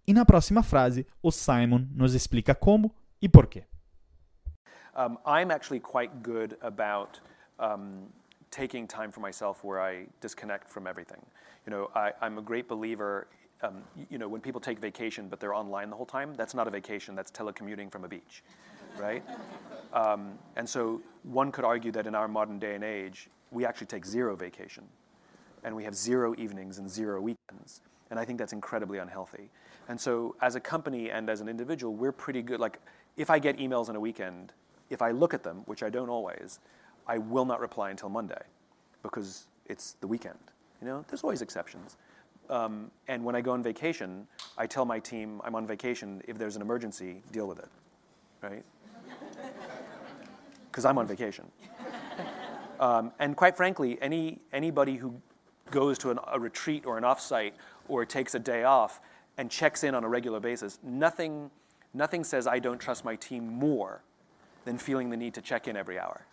E 0.07 0.13
na 0.13 0.25
próxima 0.25 0.63
frase, 0.63 1.05
o 1.21 1.31
Simon 1.31 1.85
nos 1.91 2.13
explica 2.13 2.55
como 2.55 2.95
y 3.21 3.27
por 3.27 3.47
qué? 3.47 3.63
Um, 4.95 5.17
I'm 5.25 5.51
actually 5.51 5.79
quite 5.79 6.23
good 6.23 6.57
about 6.61 7.19
um, 7.59 8.07
taking 8.49 8.87
time 8.87 9.11
for 9.11 9.19
myself 9.19 9.63
where 9.63 9.81
I 9.81 10.05
disconnect 10.21 10.69
from 10.69 10.87
everything. 10.87 11.21
You 11.65 11.71
know, 11.71 11.91
I, 11.95 12.11
am 12.21 12.37
a 12.37 12.41
great 12.41 12.67
believer. 12.67 13.27
Um, 13.61 13.83
you 14.09 14.17
know, 14.17 14.27
when 14.27 14.41
people 14.41 14.61
take 14.61 14.79
vacation 14.79 15.27
but 15.27 15.39
they're 15.39 15.53
online 15.53 15.89
the 15.89 15.95
whole 15.95 16.05
time, 16.05 16.33
that's 16.35 16.53
not 16.53 16.67
a 16.67 16.71
vacation. 16.71 17.15
That's 17.15 17.31
telecommuting 17.31 17.91
from 17.91 18.05
a 18.05 18.07
beach, 18.07 18.43
right? 18.97 19.23
Um, 19.93 20.37
and 20.57 20.67
so 20.67 21.01
one 21.23 21.53
could 21.53 21.63
argue 21.63 21.89
that 21.93 22.05
in 22.05 22.15
our 22.15 22.27
modern 22.27 22.59
day 22.59 22.75
and 22.75 22.83
age, 22.83 23.29
we 23.51 23.65
actually 23.65 23.87
take 23.87 24.05
zero 24.05 24.35
vacation, 24.35 24.83
and 25.63 25.73
we 25.73 25.85
have 25.85 25.95
zero 25.95 26.35
evenings 26.37 26.79
and 26.79 26.89
zero 26.89 27.21
weekends. 27.21 27.79
And 28.11 28.19
I 28.19 28.25
think 28.25 28.37
that's 28.37 28.51
incredibly 28.51 28.97
unhealthy. 28.97 29.49
And 29.87 29.99
so, 29.99 30.35
as 30.41 30.55
a 30.55 30.59
company 30.59 31.11
and 31.11 31.29
as 31.29 31.39
an 31.39 31.47
individual, 31.47 31.95
we're 31.95 32.11
pretty 32.11 32.41
good. 32.41 32.59
Like, 32.59 32.79
if 33.17 33.29
I 33.29 33.39
get 33.39 33.57
emails 33.57 33.89
on 33.89 33.95
a 33.95 33.99
weekend, 33.99 34.53
if 34.89 35.01
I 35.01 35.11
look 35.11 35.33
at 35.33 35.43
them, 35.43 35.63
which 35.65 35.83
I 35.83 35.89
don't 35.89 36.09
always, 36.09 36.59
I 37.07 37.17
will 37.17 37.45
not 37.45 37.59
reply 37.59 37.89
until 37.91 38.09
Monday 38.09 38.41
because 39.03 39.47
it's 39.67 39.93
the 40.01 40.07
weekend. 40.07 40.39
You 40.81 40.87
know, 40.87 41.05
there's 41.07 41.23
always 41.23 41.41
exceptions. 41.41 41.97
Um, 42.49 42.91
and 43.07 43.23
when 43.23 43.35
I 43.35 43.41
go 43.41 43.51
on 43.51 43.63
vacation, 43.63 44.27
I 44.57 44.67
tell 44.67 44.85
my 44.85 44.99
team 44.99 45.41
I'm 45.43 45.55
on 45.55 45.65
vacation. 45.65 46.21
If 46.27 46.37
there's 46.37 46.55
an 46.55 46.61
emergency, 46.61 47.23
deal 47.31 47.47
with 47.47 47.59
it, 47.59 47.69
right? 48.41 48.63
Because 50.71 50.83
I'm 50.85 50.97
on 50.97 51.07
vacation. 51.07 51.45
Um, 52.77 53.13
and 53.19 53.37
quite 53.37 53.55
frankly, 53.55 53.97
any 54.01 54.39
anybody 54.51 54.97
who 54.97 55.21
goes 55.71 55.97
to 55.99 56.11
an, 56.11 56.19
a 56.27 56.37
retreat 56.37 56.85
or 56.85 56.97
an 56.97 57.05
offsite 57.05 57.53
or 57.87 58.05
takes 58.05 58.35
a 58.35 58.39
day 58.39 58.65
off 58.65 58.99
and 59.37 59.49
checks 59.49 59.85
in 59.85 59.95
on 59.95 60.03
a 60.03 60.09
regular 60.09 60.41
basis, 60.41 60.77
nothing 60.83 61.51
Nothing 61.95 62.25
says 62.25 62.45
I 62.45 62.59
don't 62.59 62.77
trust 62.77 63.05
my 63.05 63.15
team 63.15 63.47
more 63.47 64.01
than 64.65 64.77
feeling 64.77 65.09
the 65.09 65.15
need 65.15 65.33
to 65.35 65.41
check 65.41 65.65
in 65.65 65.77
every 65.77 65.97
hour. 65.97 66.25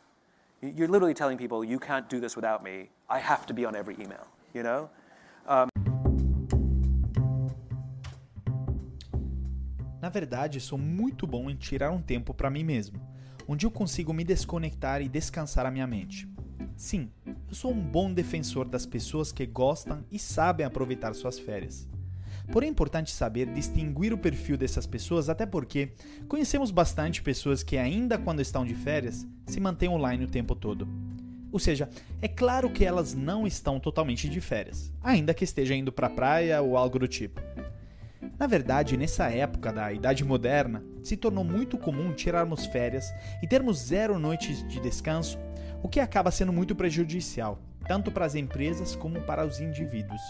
You're 0.61 0.89
literally 0.89 1.15
telling 1.15 1.39
people, 1.39 1.63
you 1.65 1.79
can't 1.79 2.09
do 2.09 2.19
this 2.19 2.35
without 2.35 2.65
me. 2.65 2.91
I 3.09 3.21
have 3.21 3.47
to 3.47 3.55
be 3.55 3.65
on 3.65 3.77
every 3.77 3.95
email, 3.95 4.27
you 4.53 4.65
know? 4.65 4.91
Um... 5.47 5.69
Na 10.01 10.09
verdade, 10.09 10.61
sou 10.61 10.77
muito 10.77 11.29
bom 11.29 11.49
em 11.49 11.55
tirar 11.55 11.93
um 11.93 12.03
tempo 12.03 12.35
para 12.35 12.51
mim 12.51 12.65
mesmo, 12.65 13.01
onde 13.47 13.65
eu 13.65 13.71
consigo 13.71 14.13
me 14.13 14.25
desconectar 14.25 15.01
e 15.01 15.09
descansar 15.09 15.65
a 15.65 15.71
minha 15.71 15.87
mente. 15.87 16.29
Sim, 16.77 17.09
eu 17.25 17.55
sou 17.55 17.71
um 17.71 17.81
bom 17.81 18.13
defensor 18.13 18.69
das 18.69 18.85
pessoas 18.85 19.31
que 19.31 19.47
gostam 19.47 20.05
e 20.11 20.19
sabem 20.19 20.67
aproveitar 20.67 21.15
suas 21.15 21.39
férias. 21.39 21.89
Porém, 22.51 22.69
é 22.69 22.71
importante 22.71 23.13
saber 23.13 23.47
distinguir 23.47 24.13
o 24.13 24.19
perfil 24.19 24.57
dessas 24.57 24.87
pessoas, 24.87 25.29
até 25.29 25.47
porque 25.47 25.93
conhecemos 26.29 26.71
bastante 26.71 27.23
pessoas 27.23 27.63
que, 27.63 27.77
ainda 27.77 28.19
quando 28.19 28.41
estão 28.41 28.65
de 28.65 28.75
férias, 28.75 29.27
se 29.47 29.61
mantêm 29.61 29.89
online 29.89 30.25
o 30.25 30.29
tempo 30.29 30.55
todo. 30.55 30.89
Ou 31.53 31.59
seja, 31.59 31.89
é 32.21 32.29
claro 32.29 32.71
que 32.71 32.85
elas 32.85 33.15
não 33.15 33.47
estão 33.47 33.79
totalmente 33.79 34.29
de 34.29 34.41
férias, 34.41 34.91
ainda 35.03 35.35
que 35.35 35.45
esteja 35.45 35.75
indo 35.75 35.93
para 35.93 36.07
a 36.07 36.11
praia 36.11 36.63
ou 36.63 36.77
algo 36.77 36.99
do 36.99 37.07
tipo. 37.07 37.41
Na 38.39 38.47
verdade, 38.47 38.97
nessa 38.97 39.31
época 39.31 39.73
da 39.73 39.93
Idade 39.93 40.25
Moderna, 40.25 40.83
se 41.03 41.17
tornou 41.17 41.45
muito 41.45 41.77
comum 41.77 42.13
tirarmos 42.13 42.67
férias 42.67 43.13
e 43.43 43.47
termos 43.47 43.79
zero 43.79 44.19
noites 44.19 44.67
de 44.67 44.81
descanso, 44.81 45.39
o 45.83 45.89
que 45.89 46.01
acaba 46.01 46.31
sendo 46.31 46.53
muito 46.53 46.75
prejudicial, 46.75 47.61
tanto 47.87 48.11
para 48.11 48.25
as 48.25 48.35
empresas 48.35 48.97
como 48.97 49.21
para 49.21 49.45
os 49.45 49.61
indivíduos. 49.61 50.21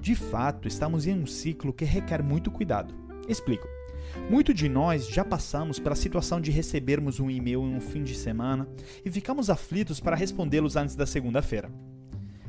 De 0.00 0.14
fato, 0.14 0.66
estamos 0.66 1.06
em 1.06 1.14
um 1.14 1.26
ciclo 1.26 1.72
que 1.72 1.84
requer 1.84 2.22
muito 2.22 2.50
cuidado. 2.50 2.94
Explico. 3.28 3.68
Muito 4.30 4.52
de 4.54 4.68
nós 4.68 5.06
já 5.06 5.24
passamos 5.24 5.78
pela 5.78 5.94
situação 5.94 6.40
de 6.40 6.50
recebermos 6.50 7.20
um 7.20 7.30
e-mail 7.30 7.62
em 7.62 7.76
um 7.76 7.80
fim 7.80 8.02
de 8.02 8.14
semana 8.14 8.66
e 9.04 9.10
ficamos 9.10 9.50
aflitos 9.50 10.00
para 10.00 10.16
respondê-los 10.16 10.74
antes 10.74 10.96
da 10.96 11.06
segunda-feira. 11.06 11.70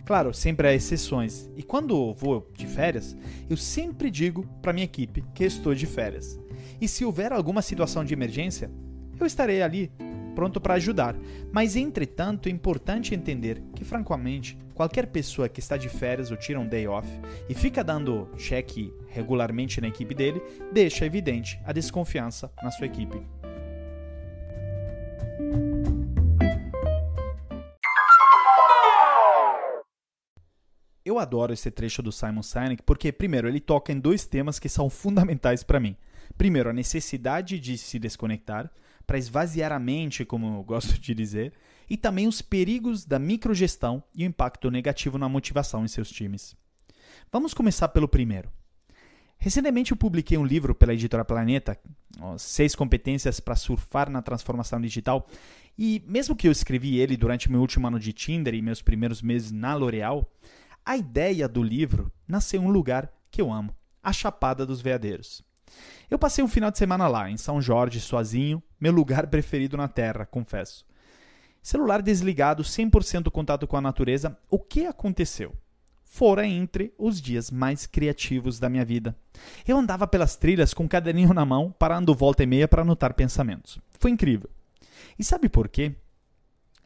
Claro, 0.05 0.33
sempre 0.33 0.67
há 0.67 0.73
exceções, 0.73 1.49
e 1.55 1.61
quando 1.61 2.13
vou 2.13 2.49
de 2.57 2.65
férias, 2.65 3.15
eu 3.49 3.55
sempre 3.55 4.09
digo 4.09 4.47
para 4.61 4.73
minha 4.73 4.85
equipe 4.85 5.23
que 5.33 5.43
estou 5.43 5.75
de 5.75 5.85
férias. 5.85 6.39
E 6.79 6.87
se 6.87 7.05
houver 7.05 7.31
alguma 7.31 7.61
situação 7.61 8.03
de 8.03 8.13
emergência, 8.13 8.71
eu 9.19 9.25
estarei 9.25 9.61
ali, 9.61 9.91
pronto 10.31 10.59
para 10.59 10.75
ajudar. 10.75 11.15
Mas, 11.51 11.75
entretanto, 11.75 12.47
é 12.47 12.51
importante 12.51 13.13
entender 13.13 13.61
que, 13.75 13.83
francamente, 13.83 14.57
qualquer 14.73 15.07
pessoa 15.07 15.47
que 15.47 15.59
está 15.59 15.77
de 15.77 15.89
férias 15.89 16.31
ou 16.31 16.37
tira 16.37 16.59
um 16.59 16.67
day 16.67 16.87
off 16.87 17.07
e 17.47 17.53
fica 17.53 17.83
dando 17.83 18.27
cheque 18.37 18.93
regularmente 19.09 19.79
na 19.79 19.87
equipe 19.87 20.15
dele, 20.15 20.41
deixa 20.71 21.05
evidente 21.05 21.59
a 21.65 21.71
desconfiança 21.71 22.51
na 22.63 22.71
sua 22.71 22.87
equipe. 22.87 23.21
Eu 31.03 31.19
adoro 31.19 31.51
esse 31.51 31.69
trecho 31.69 32.01
do 32.01 32.11
Simon 32.11 32.43
Sinek 32.43 32.83
porque, 32.83 33.11
primeiro, 33.11 33.47
ele 33.47 33.59
toca 33.59 33.91
em 33.91 33.99
dois 33.99 34.25
temas 34.25 34.59
que 34.59 34.69
são 34.69 34.89
fundamentais 34.89 35.63
para 35.63 35.79
mim. 35.79 35.97
Primeiro, 36.37 36.69
a 36.69 36.73
necessidade 36.73 37.59
de 37.59 37.77
se 37.77 37.99
desconectar 37.99 38.71
para 39.11 39.19
esvaziar 39.19 39.73
a 39.73 39.77
mente, 39.77 40.23
como 40.23 40.55
eu 40.55 40.63
gosto 40.63 40.97
de 40.97 41.13
dizer, 41.13 41.51
e 41.89 41.97
também 41.97 42.29
os 42.29 42.41
perigos 42.41 43.03
da 43.03 43.19
microgestão 43.19 44.01
e 44.15 44.23
o 44.23 44.25
impacto 44.25 44.71
negativo 44.71 45.17
na 45.17 45.27
motivação 45.27 45.83
em 45.83 45.87
seus 45.89 46.09
times. 46.09 46.55
Vamos 47.29 47.53
começar 47.53 47.89
pelo 47.89 48.07
primeiro. 48.07 48.49
Recentemente 49.37 49.91
eu 49.91 49.97
publiquei 49.97 50.37
um 50.37 50.45
livro 50.45 50.73
pela 50.73 50.93
editora 50.93 51.25
Planeta, 51.25 51.77
Seis 52.37 52.73
Competências 52.73 53.41
para 53.41 53.57
Surfar 53.57 54.09
na 54.09 54.21
Transformação 54.21 54.79
Digital, 54.79 55.27
e 55.77 56.01
mesmo 56.07 56.33
que 56.33 56.47
eu 56.47 56.51
escrevi 56.53 56.97
ele 56.97 57.17
durante 57.17 57.51
meu 57.51 57.59
último 57.59 57.87
ano 57.87 57.99
de 57.99 58.13
Tinder 58.13 58.55
e 58.55 58.61
meus 58.61 58.81
primeiros 58.81 59.21
meses 59.21 59.51
na 59.51 59.75
L'Oréal, 59.75 60.25
a 60.85 60.95
ideia 60.95 61.49
do 61.49 61.61
livro 61.61 62.09
nasceu 62.25 62.61
em 62.61 62.65
um 62.65 62.71
lugar 62.71 63.11
que 63.29 63.41
eu 63.41 63.51
amo, 63.51 63.75
a 64.01 64.13
Chapada 64.13 64.65
dos 64.65 64.79
Veadeiros. 64.79 65.43
Eu 66.09 66.17
passei 66.17 66.41
um 66.41 66.47
final 66.47 66.71
de 66.71 66.77
semana 66.77 67.09
lá, 67.09 67.29
em 67.29 67.35
São 67.35 67.61
Jorge, 67.61 67.99
sozinho, 67.99 68.63
meu 68.81 68.91
lugar 68.91 69.27
preferido 69.27 69.77
na 69.77 69.87
Terra, 69.87 70.25
confesso. 70.25 70.83
Celular 71.61 72.01
desligado, 72.01 72.63
100% 72.63 73.29
contato 73.29 73.67
com 73.67 73.77
a 73.77 73.81
natureza, 73.81 74.35
o 74.49 74.57
que 74.57 74.87
aconteceu? 74.87 75.53
Fora 76.03 76.45
entre 76.45 76.91
os 76.97 77.21
dias 77.21 77.51
mais 77.51 77.85
criativos 77.85 78.59
da 78.59 78.67
minha 78.67 78.83
vida. 78.83 79.15
Eu 79.65 79.77
andava 79.77 80.07
pelas 80.07 80.35
trilhas 80.35 80.73
com 80.73 80.83
um 80.83 80.87
caderninho 80.87 81.33
na 81.33 81.45
mão, 81.45 81.73
parando 81.77 82.15
volta 82.15 82.41
e 82.41 82.47
meia 82.47 82.67
para 82.67 82.81
anotar 82.81 83.13
pensamentos. 83.13 83.79
Foi 83.99 84.09
incrível. 84.09 84.49
E 85.17 85.23
sabe 85.23 85.47
por 85.47 85.69
quê? 85.69 85.95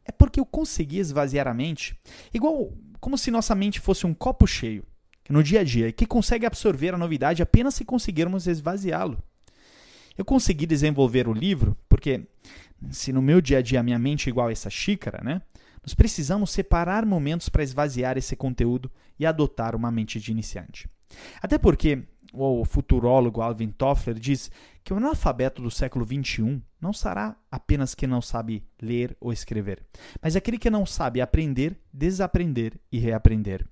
É 0.03 0.11
porque 0.11 0.39
eu 0.39 0.45
consegui 0.45 0.99
esvaziar 0.99 1.47
a 1.47 1.53
mente, 1.53 1.97
igual 2.33 2.73
como 2.99 3.17
se 3.17 3.31
nossa 3.31 3.55
mente 3.55 3.79
fosse 3.79 4.05
um 4.05 4.13
copo 4.13 4.45
cheio 4.45 4.85
no 5.29 5.41
dia 5.41 5.61
a 5.61 5.63
dia, 5.63 5.91
que 5.91 6.05
consegue 6.05 6.45
absorver 6.45 6.93
a 6.93 6.97
novidade 6.97 7.41
apenas 7.41 7.73
se 7.73 7.85
conseguirmos 7.85 8.45
esvaziá-lo. 8.45 9.23
Eu 10.17 10.23
consegui 10.25 10.65
desenvolver 10.65 11.27
o 11.27 11.33
livro 11.33 11.77
porque, 11.89 12.27
se 12.89 13.11
no 13.11 13.21
meu 13.21 13.41
dia 13.41 13.59
a 13.59 13.61
dia 13.61 13.79
a 13.79 13.83
minha 13.83 13.99
mente 13.99 14.27
é 14.27 14.31
igual 14.31 14.47
a 14.47 14.51
essa 14.51 14.69
xícara, 14.69 15.23
né? 15.23 15.41
Nós 15.83 15.93
precisamos 15.93 16.51
separar 16.51 17.05
momentos 17.05 17.47
para 17.49 17.63
esvaziar 17.63 18.17
esse 18.17 18.35
conteúdo 18.35 18.91
e 19.19 19.25
adotar 19.25 19.75
uma 19.75 19.91
mente 19.91 20.19
de 20.19 20.31
iniciante. 20.31 20.89
Até 21.41 21.57
porque 21.59 22.03
o 22.33 22.65
futurólogo 22.65 23.41
Alvin 23.41 23.69
Toffler 23.69 24.17
diz 24.17 24.49
que 24.83 24.91
o 24.93 24.97
analfabeto 24.97 25.61
do 25.61 25.69
século 25.69 26.05
XXI 26.05 26.61
não 26.81 26.91
será 26.91 27.35
apenas 27.51 27.93
quem 27.93 28.09
não 28.09 28.21
sabe 28.21 28.63
ler 28.81 29.15
ou 29.19 29.31
escrever, 29.31 29.83
mas 30.21 30.35
aquele 30.35 30.57
que 30.57 30.69
não 30.69 30.85
sabe 30.85 31.21
aprender, 31.21 31.79
desaprender 31.93 32.73
e 32.91 32.97
reaprender 32.97 33.65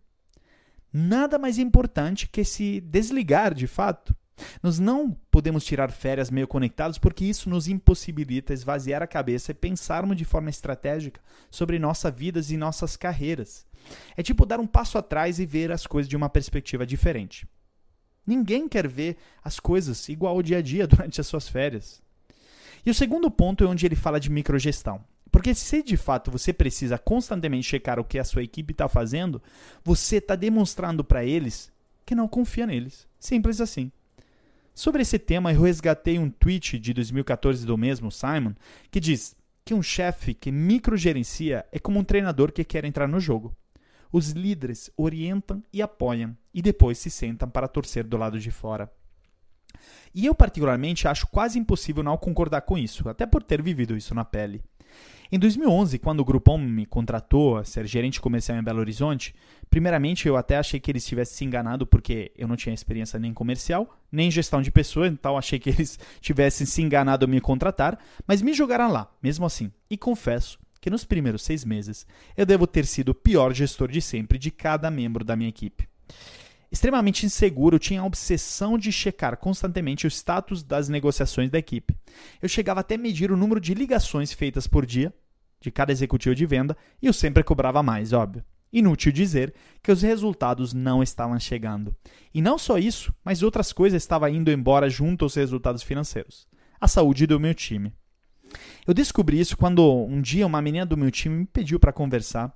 nada 0.93 1.39
mais 1.39 1.57
importante 1.57 2.29
que 2.29 2.45
se 2.45 2.79
desligar 2.79 3.55
de 3.55 3.65
fato. 3.65 4.15
Nós 4.61 4.79
não 4.79 5.15
podemos 5.29 5.63
tirar 5.63 5.91
férias 5.91 6.31
meio 6.31 6.47
conectados 6.47 6.97
porque 6.97 7.25
isso 7.25 7.49
nos 7.49 7.67
impossibilita 7.67 8.53
esvaziar 8.53 9.01
a 9.03 9.07
cabeça 9.07 9.51
e 9.51 9.55
pensarmos 9.55 10.17
de 10.17 10.25
forma 10.25 10.49
estratégica 10.49 11.21
sobre 11.51 11.79
nossas 11.79 12.13
vidas 12.13 12.51
e 12.51 12.57
nossas 12.57 12.95
carreiras. 12.95 13.65
É 14.15 14.23
tipo 14.23 14.45
dar 14.45 14.59
um 14.59 14.67
passo 14.67 14.97
atrás 14.97 15.39
e 15.39 15.45
ver 15.45 15.71
as 15.71 15.85
coisas 15.85 16.09
de 16.09 16.15
uma 16.15 16.29
perspectiva 16.29 16.85
diferente. 16.85 17.47
Ninguém 18.25 18.67
quer 18.67 18.87
ver 18.87 19.17
as 19.43 19.59
coisas 19.59 20.07
igual 20.09 20.35
ao 20.35 20.43
dia 20.43 20.57
a 20.57 20.61
dia 20.61 20.87
durante 20.87 21.19
as 21.19 21.27
suas 21.27 21.47
férias. 21.47 22.01
E 22.85 22.89
o 22.89 22.93
segundo 22.93 23.29
ponto 23.29 23.63
é 23.63 23.67
onde 23.67 23.85
ele 23.85 23.95
fala 23.95 24.19
de 24.19 24.29
microgestão. 24.29 25.03
Porque 25.31 25.55
se 25.55 25.81
de 25.81 25.97
fato 25.97 26.29
você 26.29 26.53
precisa 26.53 26.97
constantemente 26.97 27.67
checar 27.67 27.99
o 27.99 28.03
que 28.03 28.19
a 28.19 28.23
sua 28.23 28.43
equipe 28.43 28.71
está 28.71 28.87
fazendo, 28.87 29.41
você 29.83 30.17
está 30.17 30.35
demonstrando 30.35 31.03
para 31.03 31.25
eles 31.25 31.71
que 32.05 32.13
não 32.13 32.27
confia 32.27 32.67
neles. 32.67 33.07
Simples 33.19 33.59
assim. 33.59 33.91
Sobre 34.75 35.03
esse 35.03 35.19
tema, 35.19 35.53
eu 35.53 35.61
resgatei 35.61 36.17
um 36.17 36.29
tweet 36.29 36.79
de 36.79 36.93
2014 36.93 37.65
do 37.65 37.77
mesmo 37.77 38.11
Simon 38.11 38.53
que 38.89 38.99
diz 38.99 39.35
que 39.63 39.73
um 39.73 39.83
chefe 39.83 40.33
que 40.33 40.51
microgerencia 40.51 41.65
é 41.71 41.77
como 41.77 41.99
um 41.99 42.03
treinador 42.03 42.51
que 42.51 42.63
quer 42.63 42.83
entrar 42.83 43.07
no 43.07 43.19
jogo. 43.19 43.55
Os 44.11 44.31
líderes 44.31 44.89
orientam 44.97 45.63
e 45.71 45.81
apoiam 45.81 46.35
e 46.53 46.61
depois 46.61 46.97
se 46.97 47.09
sentam 47.09 47.49
para 47.49 47.67
torcer 47.67 48.03
do 48.03 48.17
lado 48.17 48.39
de 48.39 48.51
fora. 48.51 48.91
E 50.13 50.25
eu, 50.25 50.35
particularmente, 50.35 51.07
acho 51.07 51.27
quase 51.27 51.57
impossível 51.57 52.03
não 52.03 52.17
concordar 52.17 52.61
com 52.61 52.77
isso, 52.77 53.07
até 53.09 53.25
por 53.25 53.41
ter 53.41 53.61
vivido 53.61 53.97
isso 53.97 54.13
na 54.13 54.23
pele. 54.23 54.63
Em 55.33 55.39
2011, 55.39 55.97
quando 55.97 56.19
o 56.19 56.23
Groupon 56.23 56.59
me 56.59 56.85
contratou 56.85 57.57
a 57.57 57.63
ser 57.65 57.87
gerente 57.87 58.21
comercial 58.21 58.55
em 58.55 58.63
Belo 58.63 58.81
Horizonte, 58.81 59.33
primeiramente 59.67 60.27
eu 60.27 60.37
até 60.37 60.57
achei 60.57 60.79
que 60.79 60.91
eles 60.91 61.03
tivessem 61.03 61.35
se 61.35 61.43
enganado 61.43 61.87
porque 61.87 62.31
eu 62.37 62.47
não 62.47 62.55
tinha 62.55 62.71
experiência 62.71 63.17
nem 63.17 63.33
comercial, 63.33 63.97
nem 64.11 64.29
gestão 64.29 64.61
de 64.61 64.69
pessoas, 64.69 65.11
então 65.11 65.35
achei 65.35 65.57
que 65.57 65.71
eles 65.71 65.97
tivessem 66.21 66.67
se 66.67 66.83
enganado 66.83 67.25
ao 67.25 67.31
me 67.31 67.41
contratar, 67.41 67.97
mas 68.27 68.43
me 68.43 68.53
jogaram 68.53 68.91
lá, 68.91 69.11
mesmo 69.23 69.43
assim. 69.43 69.71
E 69.89 69.97
confesso 69.97 70.59
que 70.79 70.91
nos 70.91 71.03
primeiros 71.03 71.41
seis 71.41 71.65
meses 71.65 72.05
eu 72.37 72.45
devo 72.45 72.67
ter 72.67 72.85
sido 72.85 73.09
o 73.09 73.15
pior 73.15 73.55
gestor 73.55 73.89
de 73.89 74.03
sempre 74.03 74.37
de 74.37 74.51
cada 74.51 74.91
membro 74.91 75.25
da 75.25 75.35
minha 75.35 75.49
equipe. 75.49 75.87
Extremamente 76.71 77.25
inseguro, 77.25 77.75
eu 77.75 77.79
tinha 77.79 78.01
a 78.01 78.05
obsessão 78.05 78.77
de 78.77 78.91
checar 78.91 79.37
constantemente 79.37 80.05
o 80.05 80.09
status 80.09 80.63
das 80.63 80.89
negociações 80.89 81.49
da 81.49 81.57
equipe. 81.59 81.95
Eu 82.39 82.49
chegava 82.49 82.79
até 82.79 82.95
a 82.95 82.99
medir 82.99 83.31
o 83.31 83.37
número 83.37 83.59
de 83.59 83.73
ligações 83.75 84.33
feitas 84.33 84.65
por 84.65 84.83
dia, 84.83 85.13
de 85.63 85.71
cada 85.71 85.93
executivo 85.93 86.35
de 86.35 86.45
venda 86.45 86.75
e 87.01 87.07
eu 87.07 87.13
sempre 87.13 87.41
cobrava 87.41 87.81
mais, 87.81 88.11
óbvio. 88.11 88.43
Inútil 88.71 89.11
dizer 89.11 89.53
que 89.81 89.91
os 89.91 90.01
resultados 90.01 90.73
não 90.73 91.01
estavam 91.01 91.39
chegando. 91.39 91.95
E 92.33 92.41
não 92.41 92.57
só 92.57 92.77
isso, 92.77 93.13
mas 93.23 93.41
outras 93.41 93.71
coisas 93.71 94.01
estavam 94.01 94.27
indo 94.27 94.51
embora 94.51 94.89
junto 94.89 95.23
aos 95.23 95.35
resultados 95.35 95.83
financeiros. 95.83 96.47
A 96.81 96.87
saúde 96.87 97.25
do 97.25 97.39
meu 97.39 97.53
time. 97.53 97.93
Eu 98.85 98.93
descobri 98.93 99.39
isso 99.39 99.55
quando 99.55 100.05
um 100.05 100.19
dia 100.21 100.45
uma 100.45 100.61
menina 100.61 100.85
do 100.85 100.97
meu 100.97 101.09
time 101.09 101.37
me 101.37 101.45
pediu 101.45 101.79
para 101.79 101.93
conversar. 101.93 102.53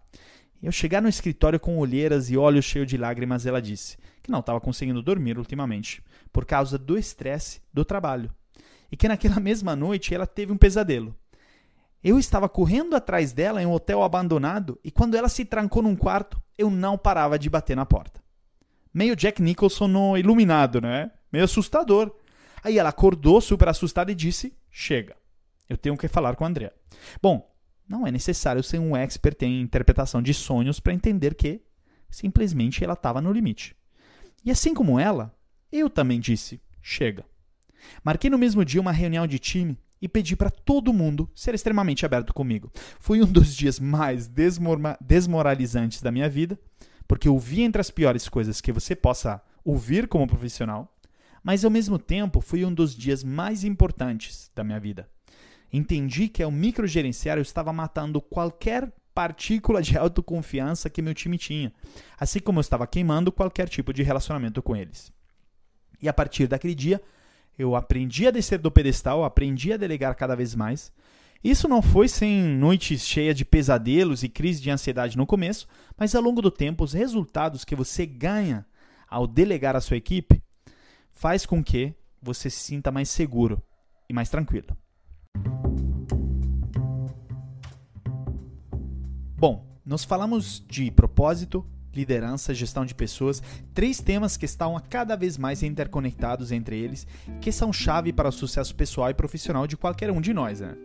Eu 0.61 0.71
chegar 0.71 1.01
no 1.01 1.07
escritório 1.07 1.59
com 1.59 1.77
olheiras 1.77 2.29
e 2.29 2.35
olhos 2.35 2.65
cheios 2.65 2.87
de 2.87 2.97
lágrimas, 2.97 3.45
ela 3.45 3.61
disse 3.61 3.95
que 4.21 4.31
não 4.31 4.39
estava 4.39 4.59
conseguindo 4.59 5.01
dormir 5.01 5.37
ultimamente, 5.37 6.03
por 6.33 6.45
causa 6.45 6.77
do 6.77 6.97
estresse 6.97 7.61
do 7.73 7.85
trabalho. 7.85 8.29
E 8.91 8.97
que 8.97 9.07
naquela 9.07 9.39
mesma 9.39 9.75
noite 9.75 10.13
ela 10.13 10.27
teve 10.27 10.51
um 10.51 10.57
pesadelo. 10.57 11.15
Eu 12.03 12.19
estava 12.19 12.47
correndo 12.47 12.95
atrás 12.95 13.33
dela 13.33 13.61
em 13.61 13.65
um 13.65 13.73
hotel 13.73 14.03
abandonado 14.03 14.79
e 14.83 14.91
quando 14.91 15.15
ela 15.15 15.27
se 15.27 15.43
trancou 15.43 15.81
num 15.81 15.95
quarto, 15.95 16.41
eu 16.57 16.69
não 16.69 16.97
parava 16.97 17.37
de 17.39 17.49
bater 17.49 17.75
na 17.75 17.85
porta. 17.85 18.21
Meio 18.93 19.15
Jack 19.15 19.41
Nicholson 19.41 19.87
no 19.87 20.17
Iluminado, 20.17 20.79
né? 20.79 21.11
Meio 21.31 21.45
assustador. 21.45 22.15
Aí 22.63 22.77
ela 22.79 22.89
acordou 22.89 23.41
super 23.41 23.67
assustada 23.67 24.11
e 24.11 24.15
disse: 24.15 24.53
Chega, 24.71 25.15
eu 25.69 25.77
tenho 25.77 25.97
que 25.97 26.07
falar 26.07 26.35
com 26.35 26.43
a 26.43 26.47
Andrea. 26.47 26.73
Bom, 27.21 27.53
não 27.87 28.05
é 28.05 28.11
necessário 28.11 28.63
ser 28.63 28.79
um 28.79 28.95
expert 28.95 29.41
em 29.43 29.61
interpretação 29.61 30.21
de 30.21 30.33
sonhos 30.33 30.79
para 30.79 30.93
entender 30.93 31.35
que 31.35 31.61
simplesmente 32.09 32.83
ela 32.83 32.93
estava 32.93 33.21
no 33.21 33.31
limite. 33.31 33.75
E 34.43 34.51
assim 34.51 34.73
como 34.73 34.99
ela, 34.99 35.35
eu 35.71 35.89
também 35.89 36.19
disse: 36.19 36.61
Chega. 36.81 37.25
Marquei 38.03 38.29
no 38.29 38.37
mesmo 38.37 38.65
dia 38.65 38.81
uma 38.81 38.91
reunião 38.91 39.27
de 39.27 39.39
time 39.39 39.77
e 40.01 40.07
pedi 40.07 40.35
para 40.35 40.49
todo 40.49 40.93
mundo 40.93 41.29
ser 41.35 41.53
extremamente 41.55 42.05
aberto 42.05 42.33
comigo. 42.33 42.71
Foi 42.99 43.21
um 43.21 43.25
dos 43.25 43.55
dias 43.55 43.79
mais 43.79 44.29
desmoralizantes 45.01 46.01
da 46.01 46.11
minha 46.11 46.29
vida, 46.29 46.59
porque 47.07 47.27
eu 47.27 47.37
vi 47.39 47.61
entre 47.61 47.81
as 47.81 47.89
piores 47.89 48.27
coisas 48.27 48.61
que 48.61 48.71
você 48.71 48.95
possa 48.95 49.41
ouvir 49.63 50.07
como 50.07 50.27
profissional, 50.27 50.93
mas 51.43 51.63
ao 51.63 51.71
mesmo 51.71 51.97
tempo 51.97 52.41
foi 52.41 52.65
um 52.65 52.73
dos 52.73 52.95
dias 52.95 53.23
mais 53.23 53.63
importantes 53.63 54.51
da 54.55 54.63
minha 54.63 54.79
vida. 54.79 55.09
Entendi 55.71 56.27
que 56.27 56.43
ao 56.43 56.51
microgerenciar 56.51 57.37
eu 57.37 57.41
estava 57.41 57.73
matando 57.73 58.21
qualquer 58.21 58.91
partícula 59.13 59.81
de 59.81 59.97
autoconfiança 59.97 60.89
que 60.89 61.01
meu 61.01 61.13
time 61.13 61.37
tinha, 61.37 61.73
assim 62.19 62.39
como 62.39 62.59
eu 62.59 62.61
estava 62.61 62.85
queimando 62.85 63.31
qualquer 63.31 63.67
tipo 63.67 63.91
de 63.91 64.03
relacionamento 64.03 64.61
com 64.61 64.75
eles. 64.75 65.11
E 66.01 66.07
a 66.07 66.13
partir 66.13 66.47
daquele 66.47 66.75
dia, 66.75 67.01
eu 67.57 67.75
aprendi 67.75 68.27
a 68.27 68.31
descer 68.31 68.59
do 68.59 68.71
pedestal, 68.71 69.23
aprendi 69.23 69.73
a 69.73 69.77
delegar 69.77 70.15
cada 70.15 70.35
vez 70.35 70.53
mais. 70.53 70.91
Isso 71.43 71.67
não 71.67 71.81
foi 71.81 72.07
sem 72.07 72.43
noites 72.43 73.05
cheias 73.05 73.35
de 73.35 73.45
pesadelos 73.45 74.23
e 74.23 74.29
crise 74.29 74.61
de 74.61 74.69
ansiedade 74.69 75.17
no 75.17 75.25
começo, 75.25 75.67
mas 75.97 76.13
ao 76.13 76.21
longo 76.21 76.41
do 76.41 76.51
tempo, 76.51 76.83
os 76.83 76.93
resultados 76.93 77.63
que 77.63 77.75
você 77.75 78.05
ganha 78.05 78.65
ao 79.09 79.25
delegar 79.25 79.75
a 79.75 79.81
sua 79.81 79.97
equipe 79.97 80.41
faz 81.11 81.45
com 81.45 81.63
que 81.63 81.93
você 82.21 82.49
se 82.49 82.59
sinta 82.59 82.91
mais 82.91 83.09
seguro 83.09 83.61
e 84.09 84.13
mais 84.13 84.29
tranquilo. 84.29 84.77
Bom, 89.35 89.65
nós 89.85 90.03
falamos 90.03 90.63
de 90.67 90.89
propósito, 90.91 91.65
liderança, 91.97 92.53
gestão 92.53 92.85
de 92.85 92.95
pessoas, 92.95 93.41
três 93.73 93.99
temas 93.99 94.37
que 94.37 94.45
estão 94.45 94.79
cada 94.89 95.15
vez 95.15 95.37
mais 95.37 95.63
interconectados 95.63 96.51
entre 96.51 96.77
eles, 96.77 97.07
que 97.41 97.51
são 97.51 97.73
chave 97.73 98.13
para 98.13 98.29
o 98.29 98.31
sucesso 98.31 98.75
pessoal 98.75 99.09
e 99.09 99.13
profissional 99.13 99.67
de 99.67 99.75
qualquer 99.75 100.11
um 100.11 100.21
de 100.21 100.33
nós. 100.33 100.61
Né? 100.61 100.75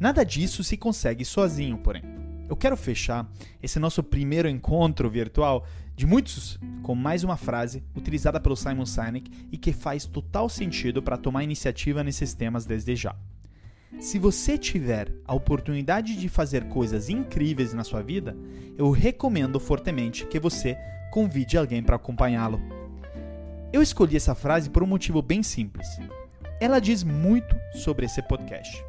Nada 0.00 0.24
disso 0.24 0.64
se 0.64 0.76
consegue 0.76 1.24
sozinho, 1.24 1.78
porém. 1.78 2.02
Eu 2.48 2.56
quero 2.56 2.76
fechar 2.76 3.30
esse 3.62 3.78
nosso 3.78 4.02
primeiro 4.02 4.48
encontro 4.48 5.08
virtual 5.08 5.64
de 5.94 6.06
muitos 6.06 6.58
com 6.82 6.94
mais 6.94 7.22
uma 7.22 7.36
frase 7.36 7.82
utilizada 7.94 8.40
pelo 8.40 8.56
Simon 8.56 8.84
Sinek 8.84 9.30
e 9.50 9.56
que 9.56 9.72
faz 9.72 10.04
total 10.04 10.48
sentido 10.48 11.02
para 11.02 11.16
tomar 11.16 11.44
iniciativa 11.44 12.02
nesses 12.02 12.34
temas 12.34 12.66
desde 12.66 12.96
já. 12.96 13.14
Se 13.98 14.18
você 14.18 14.58
tiver 14.58 15.12
a 15.24 15.34
oportunidade 15.34 16.16
de 16.16 16.28
fazer 16.28 16.64
coisas 16.64 17.08
incríveis 17.08 17.72
na 17.72 17.84
sua 17.84 18.02
vida, 18.02 18.36
eu 18.76 18.90
recomendo 18.90 19.60
fortemente 19.60 20.26
que 20.26 20.40
você 20.40 20.76
convide 21.10 21.56
alguém 21.56 21.82
para 21.82 21.96
acompanhá-lo. 21.96 22.60
Eu 23.72 23.80
escolhi 23.80 24.16
essa 24.16 24.34
frase 24.34 24.68
por 24.68 24.82
um 24.82 24.86
motivo 24.86 25.22
bem 25.22 25.42
simples. 25.42 25.86
Ela 26.60 26.80
diz 26.80 27.02
muito 27.02 27.56
sobre 27.74 28.06
esse 28.06 28.20
podcast. 28.22 28.84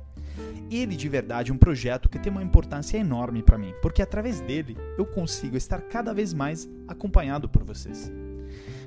Ele 0.71 0.95
de 0.95 1.07
verdade 1.07 1.51
é 1.51 1.53
um 1.53 1.57
projeto 1.57 2.09
que 2.09 2.17
tem 2.17 2.31
uma 2.31 2.43
importância 2.43 2.97
enorme 2.97 3.43
para 3.43 3.57
mim, 3.57 3.73
porque 3.81 4.01
através 4.01 4.41
dele 4.41 4.75
eu 4.97 5.05
consigo 5.05 5.55
estar 5.55 5.81
cada 5.81 6.13
vez 6.13 6.33
mais 6.33 6.67
acompanhado 6.87 7.47
por 7.47 7.63
vocês. 7.63 8.11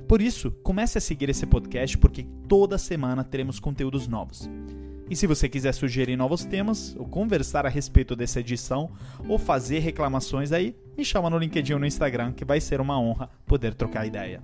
Por 0.07 0.21
isso, 0.21 0.51
comece 0.63 0.97
a 0.97 1.01
seguir 1.01 1.29
esse 1.29 1.45
podcast 1.45 1.97
porque 1.97 2.25
toda 2.47 2.77
semana 2.77 3.23
teremos 3.23 3.59
conteúdos 3.59 4.07
novos. 4.07 4.49
E 5.09 5.15
se 5.15 5.25
você 5.25 5.47
quiser 5.47 5.73
sugerir 5.73 6.17
novos 6.17 6.43
temas, 6.43 6.95
ou 6.97 7.07
conversar 7.07 7.65
a 7.65 7.69
respeito 7.69 8.15
dessa 8.15 8.41
edição, 8.41 8.91
ou 9.27 9.37
fazer 9.37 9.79
reclamações 9.79 10.51
aí, 10.51 10.75
me 10.97 11.05
chama 11.05 11.29
no 11.29 11.37
LinkedIn 11.37 11.73
ou 11.73 11.79
no 11.79 11.85
Instagram, 11.85 12.33
que 12.33 12.43
vai 12.43 12.59
ser 12.59 12.81
uma 12.81 12.99
honra 12.99 13.29
poder 13.45 13.73
trocar 13.73 14.05
ideia. 14.05 14.41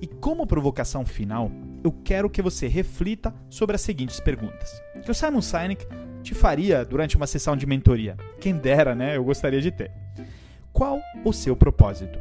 E 0.00 0.06
como 0.06 0.46
provocação 0.46 1.04
final, 1.06 1.50
eu 1.84 1.92
quero 1.92 2.28
que 2.28 2.42
você 2.42 2.66
reflita 2.66 3.32
sobre 3.48 3.76
as 3.76 3.82
seguintes 3.82 4.18
perguntas, 4.18 4.82
que 5.04 5.10
o 5.10 5.14
Simon 5.14 5.40
Sinek 5.40 5.86
te 6.22 6.34
faria 6.34 6.84
durante 6.84 7.16
uma 7.16 7.26
sessão 7.26 7.56
de 7.56 7.66
mentoria. 7.66 8.16
Quem 8.40 8.56
dera, 8.56 8.94
né? 8.94 9.16
Eu 9.16 9.24
gostaria 9.24 9.60
de 9.60 9.70
ter. 9.70 9.92
Qual 10.72 11.00
o 11.24 11.32
seu 11.32 11.54
propósito? 11.54 12.18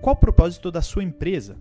Qual 0.00 0.14
o 0.14 0.18
propósito 0.18 0.70
da 0.70 0.82
sua 0.82 1.02
empresa? 1.02 1.56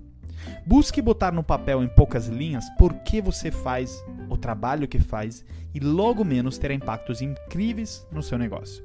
Busque 0.66 1.02
botar 1.02 1.32
no 1.32 1.44
papel 1.44 1.84
em 1.84 1.88
poucas 1.88 2.28
linhas 2.28 2.66
por 2.78 2.94
que 3.04 3.22
você 3.22 3.52
faz 3.52 4.04
o 4.30 4.38
trabalho 4.38 4.88
que 4.88 5.00
faz 5.00 5.44
e 5.74 5.80
logo 5.80 6.24
menos 6.24 6.58
terá 6.58 6.74
impactos 6.74 7.22
incríveis 7.22 8.06
no 8.12 8.24
seu 8.24 8.38
negócio. 8.38 8.84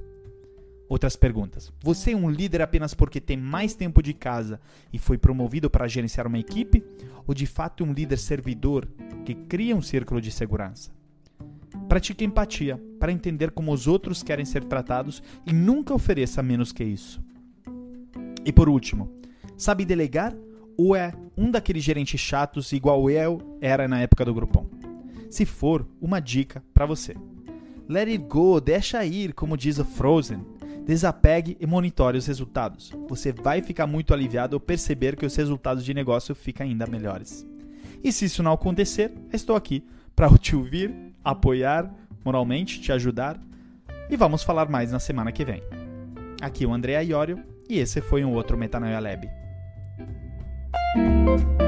Outras 0.88 1.16
perguntas. 1.16 1.70
Você 1.82 2.12
é 2.12 2.16
um 2.16 2.30
líder 2.30 2.62
apenas 2.62 2.94
porque 2.94 3.20
tem 3.20 3.36
mais 3.36 3.74
tempo 3.74 4.02
de 4.02 4.14
casa 4.14 4.58
e 4.90 4.98
foi 4.98 5.18
promovido 5.18 5.68
para 5.68 5.86
gerenciar 5.86 6.26
uma 6.26 6.38
equipe? 6.38 6.82
Ou 7.26 7.34
de 7.34 7.44
fato 7.44 7.84
um 7.84 7.92
líder 7.92 8.16
servidor 8.16 8.88
que 9.24 9.34
cria 9.34 9.76
um 9.76 9.82
círculo 9.82 10.18
de 10.18 10.32
segurança? 10.32 10.90
Pratique 11.88 12.24
empatia 12.24 12.80
para 12.98 13.12
entender 13.12 13.50
como 13.50 13.72
os 13.72 13.86
outros 13.86 14.22
querem 14.22 14.46
ser 14.46 14.64
tratados 14.64 15.22
e 15.46 15.52
nunca 15.52 15.92
ofereça 15.92 16.42
menos 16.42 16.72
que 16.72 16.84
isso. 16.84 17.20
E 18.44 18.52
por 18.52 18.68
último, 18.68 19.12
sabe 19.58 19.84
delegar 19.84 20.34
ou 20.78 20.94
é 20.94 21.12
um 21.36 21.50
daqueles 21.50 21.82
gerentes 21.82 22.20
chatos 22.20 22.72
igual 22.72 23.10
eu 23.10 23.58
era 23.60 23.88
na 23.88 24.00
época 24.00 24.24
do 24.24 24.32
Grupão? 24.32 24.70
Se 25.28 25.44
for, 25.44 25.84
uma 26.00 26.20
dica 26.20 26.62
para 26.72 26.86
você. 26.86 27.14
Let 27.88 28.08
it 28.08 28.18
go, 28.18 28.60
deixa 28.60 29.04
ir, 29.04 29.34
como 29.34 29.56
diz 29.56 29.78
o 29.78 29.84
Frozen. 29.84 30.46
Desapegue 30.86 31.56
e 31.60 31.66
monitore 31.66 32.16
os 32.16 32.26
resultados. 32.26 32.92
Você 33.08 33.32
vai 33.32 33.60
ficar 33.60 33.86
muito 33.86 34.14
aliviado 34.14 34.56
ao 34.56 34.60
perceber 34.60 35.16
que 35.16 35.26
os 35.26 35.34
resultados 35.34 35.84
de 35.84 35.92
negócio 35.92 36.34
ficam 36.34 36.66
ainda 36.66 36.86
melhores. 36.86 37.46
E 38.02 38.12
se 38.12 38.26
isso 38.26 38.42
não 38.42 38.52
acontecer, 38.52 39.12
estou 39.32 39.56
aqui 39.56 39.84
para 40.14 40.30
te 40.38 40.54
ouvir, 40.54 40.94
apoiar 41.24 41.92
moralmente, 42.24 42.80
te 42.80 42.92
ajudar. 42.92 43.38
E 44.08 44.16
vamos 44.16 44.42
falar 44.42 44.68
mais 44.68 44.92
na 44.92 44.98
semana 44.98 45.32
que 45.32 45.44
vem. 45.44 45.62
Aqui 46.40 46.64
é 46.64 46.66
o 46.68 46.72
André 46.72 47.02
Iorio 47.04 47.42
e 47.68 47.78
esse 47.78 48.00
foi 48.00 48.24
um 48.24 48.32
outro 48.32 48.56
Metanoia 48.56 49.00
Lab. 49.00 49.47
Música 50.94 51.67